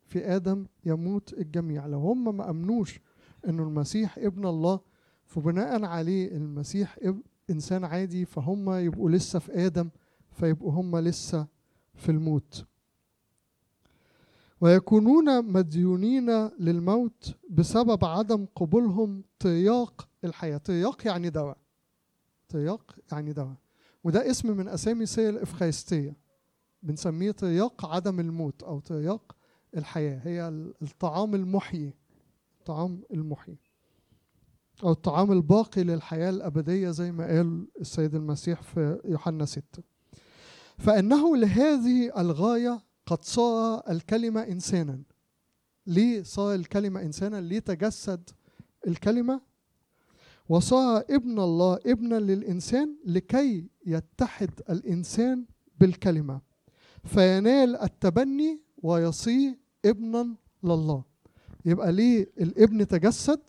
[0.07, 1.87] في آدم يموت الجميع.
[1.87, 3.01] لو هم ما أمنوش
[3.49, 4.81] إنه المسيح ابن الله
[5.25, 6.99] فبناء عليه المسيح
[7.51, 9.91] إنسان عادي فهم يبقوا لسه في آدم
[10.31, 11.47] فيبقوا هم لسه
[11.95, 12.65] في الموت.
[14.61, 20.57] ويكونون مديونين للموت بسبب عدم قبولهم تياق الحياة.
[20.57, 21.62] تياق يعني دواء.
[22.53, 23.55] تياق يعني دواء
[24.05, 26.17] وده اسم من أسامي سير الإفخارستية
[26.83, 29.37] بنسميه تياق عدم الموت أو تياق
[29.77, 30.49] الحياة هي
[30.83, 31.95] الطعام المحيي
[32.59, 33.59] الطعام المحيي
[34.83, 39.63] أو الطعام الباقي للحياة الأبدية زي ما قال السيد المسيح في يوحنا 6
[40.79, 45.03] فإنه لهذه الغاية قد صار الكلمة إنسانا.
[45.87, 48.31] ليه صار الكلمة إنسانا؟ ليه تجسد
[48.87, 49.41] الكلمة؟
[50.49, 55.45] وصار ابن الله ابنا للإنسان لكي يتحد الإنسان
[55.81, 56.41] بالكلمة.
[57.05, 61.05] فينال التبني ويصير ابنا لله.
[61.65, 63.41] يبقى ليه الابن تجسد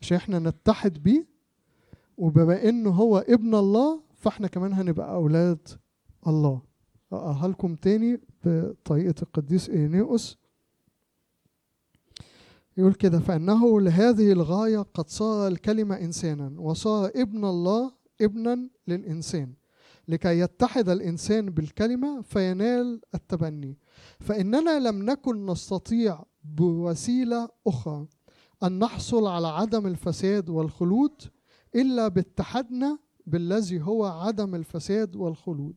[0.00, 1.26] عشان إحنا نتحد بيه.
[2.16, 5.68] وبما انه هو ابن الله فاحنا كمان هنبقى أولاد
[6.26, 6.62] الله.
[7.42, 10.38] لكم تاني بطريقة القديس إينيوس.
[12.76, 19.54] يقول كده فإنه لهذه الغاية قد صار الكلمة إنسانا وصار ابن الله ابنا للإنسان.
[20.08, 23.78] لكي يتحد الإنسان بالكلمة فينال التبني.
[24.20, 28.06] فإننا لم نكن نستطيع بوسيلة أخرى
[28.62, 31.22] أن نحصل على عدم الفساد والخلود
[31.74, 35.76] إلا باتحادنا بالذي هو عدم الفساد والخلود.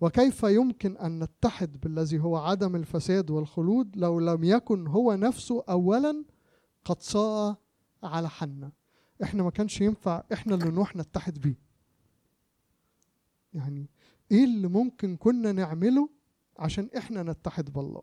[0.00, 6.24] وكيف يمكن أن نتحد بالذي هو عدم الفساد والخلود لو لم يكن هو نفسه اولا
[6.84, 7.56] قد صار
[8.02, 8.72] على حنا؟
[9.22, 11.58] إحنا ما كانش ينفع إحنا اللي نروح نتحد بيه.
[13.54, 13.90] يعني
[14.32, 16.08] إيه اللي ممكن كنا نعمله
[16.58, 18.02] عشان إحنا نتحد بالله؟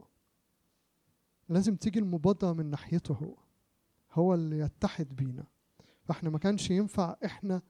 [1.49, 3.35] لازم تيجي المبادرة من ناحيته هو.
[4.11, 5.45] هو اللي يتحد بينا.
[6.03, 7.61] فإحنا ما كانش ينفع إحنا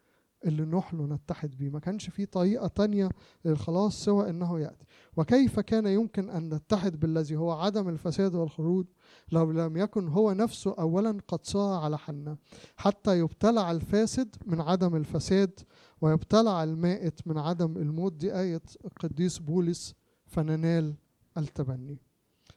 [0.46, 1.70] اللي له نتحد بيه.
[1.70, 3.10] ما كانش في طريقة تانية
[3.46, 4.86] للخلاص سوى إنه يأتي.
[5.18, 8.86] وكيف كان يمكن أن نتحد بالذي هو عدم الفساد والخروج؟
[9.32, 12.38] لو لم يكن هو نفسه اولا قد صار على حنا
[12.78, 15.60] حتى يبتلع الفاسد من عدم الفساد
[16.02, 18.14] ويبتلع المائت من عدم الموت.
[18.14, 20.94] دي آية القديس بولس فننال
[21.38, 21.98] التبني.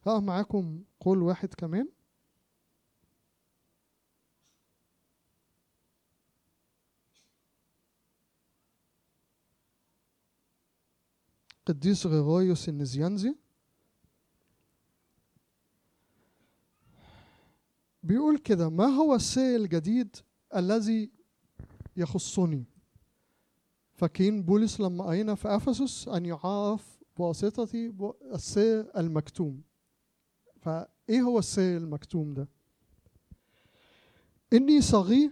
[0.06, 1.88] ها معاكم قول واحد كمان.
[11.66, 13.34] قديس غيغايوس النزيانزي
[18.02, 20.16] بيقول كده ما هو الشيء الجديد
[20.56, 21.10] الذي
[21.96, 22.64] يخصني؟
[23.94, 27.94] فاكرين بولس لما قرينا في أفسس أن يعرف بواسطتي
[28.34, 29.62] السر المكتوم.
[30.60, 32.48] فإيه هو السر المكتوم ده؟
[34.52, 35.30] إني صغير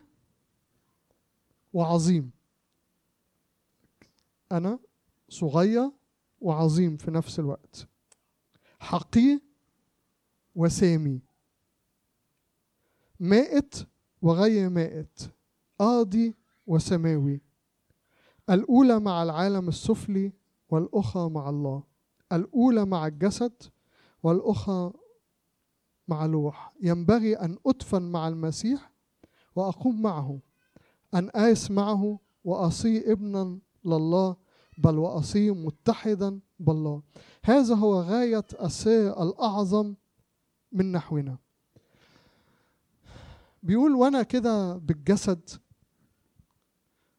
[1.72, 2.30] وعظيم.
[4.52, 4.78] أنا
[5.28, 5.90] صغير
[6.44, 7.88] وعظيم في نفس الوقت.
[8.80, 9.40] حقير
[10.54, 11.20] وسامي.
[13.20, 13.74] مائت
[14.22, 15.20] وغير مائت.
[15.80, 16.34] آدي
[16.66, 17.40] وسماوي.
[18.50, 20.32] الأولى مع العالم السفلي
[20.68, 21.82] والأخرى مع الله.
[22.32, 23.62] الأولى مع الجسد
[24.22, 24.92] والأخرى
[26.08, 28.92] مع لوح ينبغي أن أدفن مع المسيح
[29.56, 30.40] وأقوم معه.
[31.14, 34.36] أن آيس معه وأصير ابنا لله
[34.78, 37.02] بل وأصير متحدا بالله.
[37.44, 39.94] هذا هو غاية السر الأعظم
[40.72, 41.38] من نحونا.
[43.62, 45.50] بيقول وأنا كده بالجسد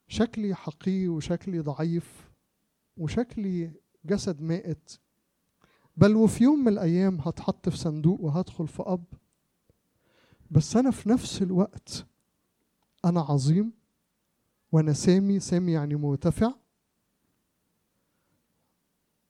[0.08, 2.30] شكلي حقير وشكلي ضعيف
[2.96, 3.72] وشكلي
[4.04, 4.98] جسد مائت.
[5.96, 9.04] بل وفي يوم من الأيام هتحط في صندوق وهدخل في أب
[10.50, 12.06] بس أنا في نفس الوقت
[13.04, 13.72] أنا عظيم
[14.72, 16.52] وأنا سامي سامي يعني مرتفع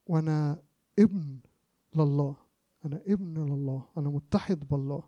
[0.06, 0.62] وأنا
[0.98, 1.38] ابن
[1.96, 2.36] لله.
[2.84, 3.84] أنا ابن لله.
[3.98, 5.02] أنا متحد بالله.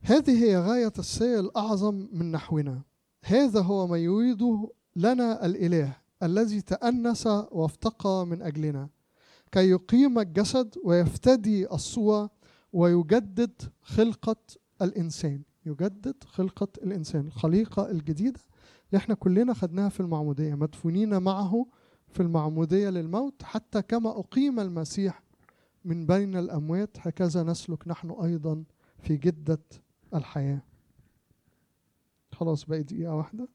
[0.00, 2.82] هذه هي غاية السير الأعظم من نحونا.
[3.24, 8.88] هذا هو ما يريده لنا الإله الذي تأنس وافتقى من أجلنا.
[9.52, 12.28] كي يقيم الجسد ويفتدي الصور
[12.72, 14.36] ويجدد خلقة
[14.82, 15.42] الإنسان.
[15.66, 18.40] يجدد خلقة الإنسان الخليقة الجديدة
[18.90, 21.66] اللي إحنا كلنا خدناها في المعمودية مدفونين معه
[22.08, 25.22] في المعمودية للموت حتى كما أقيم المسيح
[25.84, 28.64] من بين الأموات هكذا نسلك نحن أيضا
[29.02, 29.58] في جدة
[30.14, 30.62] الحياة.
[32.32, 33.48] خلاص بقى دقيقة واحدة.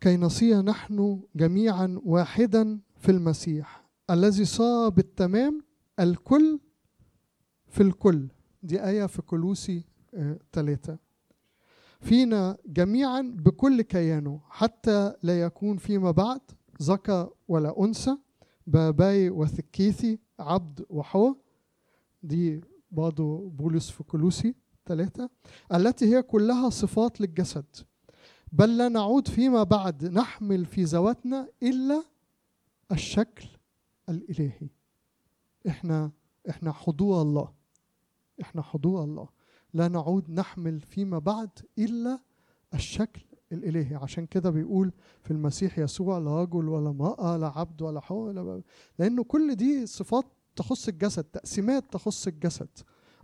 [0.00, 5.62] كي نصير نحن جميعا واحدا في المسيح الذي صار بالتمام
[6.00, 6.60] الكل
[7.68, 8.28] في الكل.
[8.62, 9.84] دي آية في كلوسي
[10.52, 10.98] ثلاثة
[12.00, 16.40] فينا جميعا بكل كيانه حتى لا يكون فيما بعد
[16.82, 18.16] ذكر ولا أنثى
[18.66, 21.36] باباي وثكيثي عبد وحور
[22.22, 24.54] دي برضه بولس في كلوسي
[24.86, 25.30] ثلاثة
[25.74, 27.64] التي هي كلها صفات للجسد.
[28.52, 32.04] بل لا نعود فيما بعد نحمل في ذواتنا إلا
[32.92, 33.48] الشكل
[34.08, 34.68] الإلهي.
[35.68, 36.10] إحنا
[36.50, 37.57] إحنا حضور الله.
[38.40, 39.28] إحنا حضور الله.
[39.74, 42.18] لا نعود نحمل فيما بعد إلا
[42.74, 43.20] الشكل
[43.52, 43.94] الإلهي.
[43.94, 48.62] عشان كده بيقول في المسيح يسوع لا رجل ولا امرأة لا عبد ولا حر ولا
[48.98, 50.24] لأنه كل دي صفات
[50.56, 52.68] تخص الجسد تقسيمات تخص الجسد.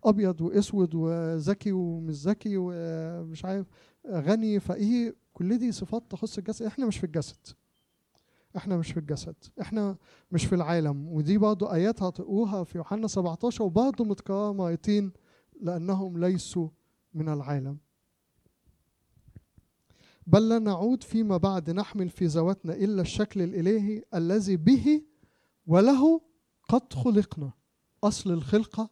[0.05, 3.67] أبيض وأسود وذكي ومش ذكي ومش عارف
[4.09, 6.67] غني فقير كل دي صفات تخص الجسد.
[6.67, 7.37] إحنا مش في الجسد.
[8.57, 9.97] إحنا مش في الجسد إحنا
[10.33, 11.09] مش في العالم.
[11.09, 14.05] ودي برضه آيات هتقروها في يوحنا 17 وبرضه
[14.53, 15.13] مرتين
[15.61, 16.69] لأنهم ليسوا
[17.15, 17.79] من العالم.
[20.27, 25.03] بل لا نعود فيما بعد نحمل في ذواتنا إلا الشكل الإلهي الذي به
[25.67, 26.21] وله
[26.69, 27.53] قد خلقنا.
[28.05, 28.91] أصل الخلقة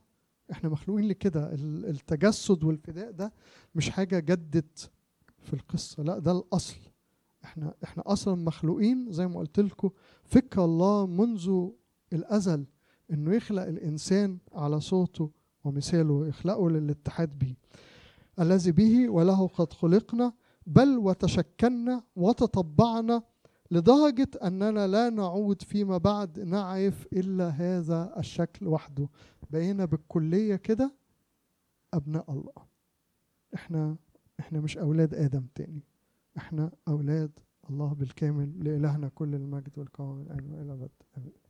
[0.53, 1.51] إحنا مخلوقين لكده.
[1.55, 3.33] التجسد والفداء ده
[3.75, 4.91] مش حاجة جدت
[5.39, 6.77] في القصة لا ده الأصل.
[7.45, 9.91] إحنا إحنا أصلا مخلوقين زي ما قلت لكم
[10.25, 11.69] فكر الله منذ
[12.13, 12.65] الأزل
[13.11, 15.31] إنه يخلق الإنسان على صوته
[15.65, 17.55] ومثاله يخلقه للاتحاد به.
[18.41, 20.33] الذي به وله قد خلقنا
[20.67, 23.23] بل وتشكلنا وتطبعنا
[23.71, 29.09] لدرجة أننا لا نعود فيما بعد نعرف إلا هذا الشكل وحده.
[29.51, 30.95] بقينا بالكلية كده
[31.95, 32.53] أبناء الله.
[33.55, 33.97] إحنا
[34.41, 35.83] إحنا مش أولاد آدم تاني.
[36.37, 37.31] إحنا أولاد
[37.71, 40.91] الله بالكامل لإلهنا كل المجد والكرم الآن وإلى الأبد.
[41.19, 41.42] آمين.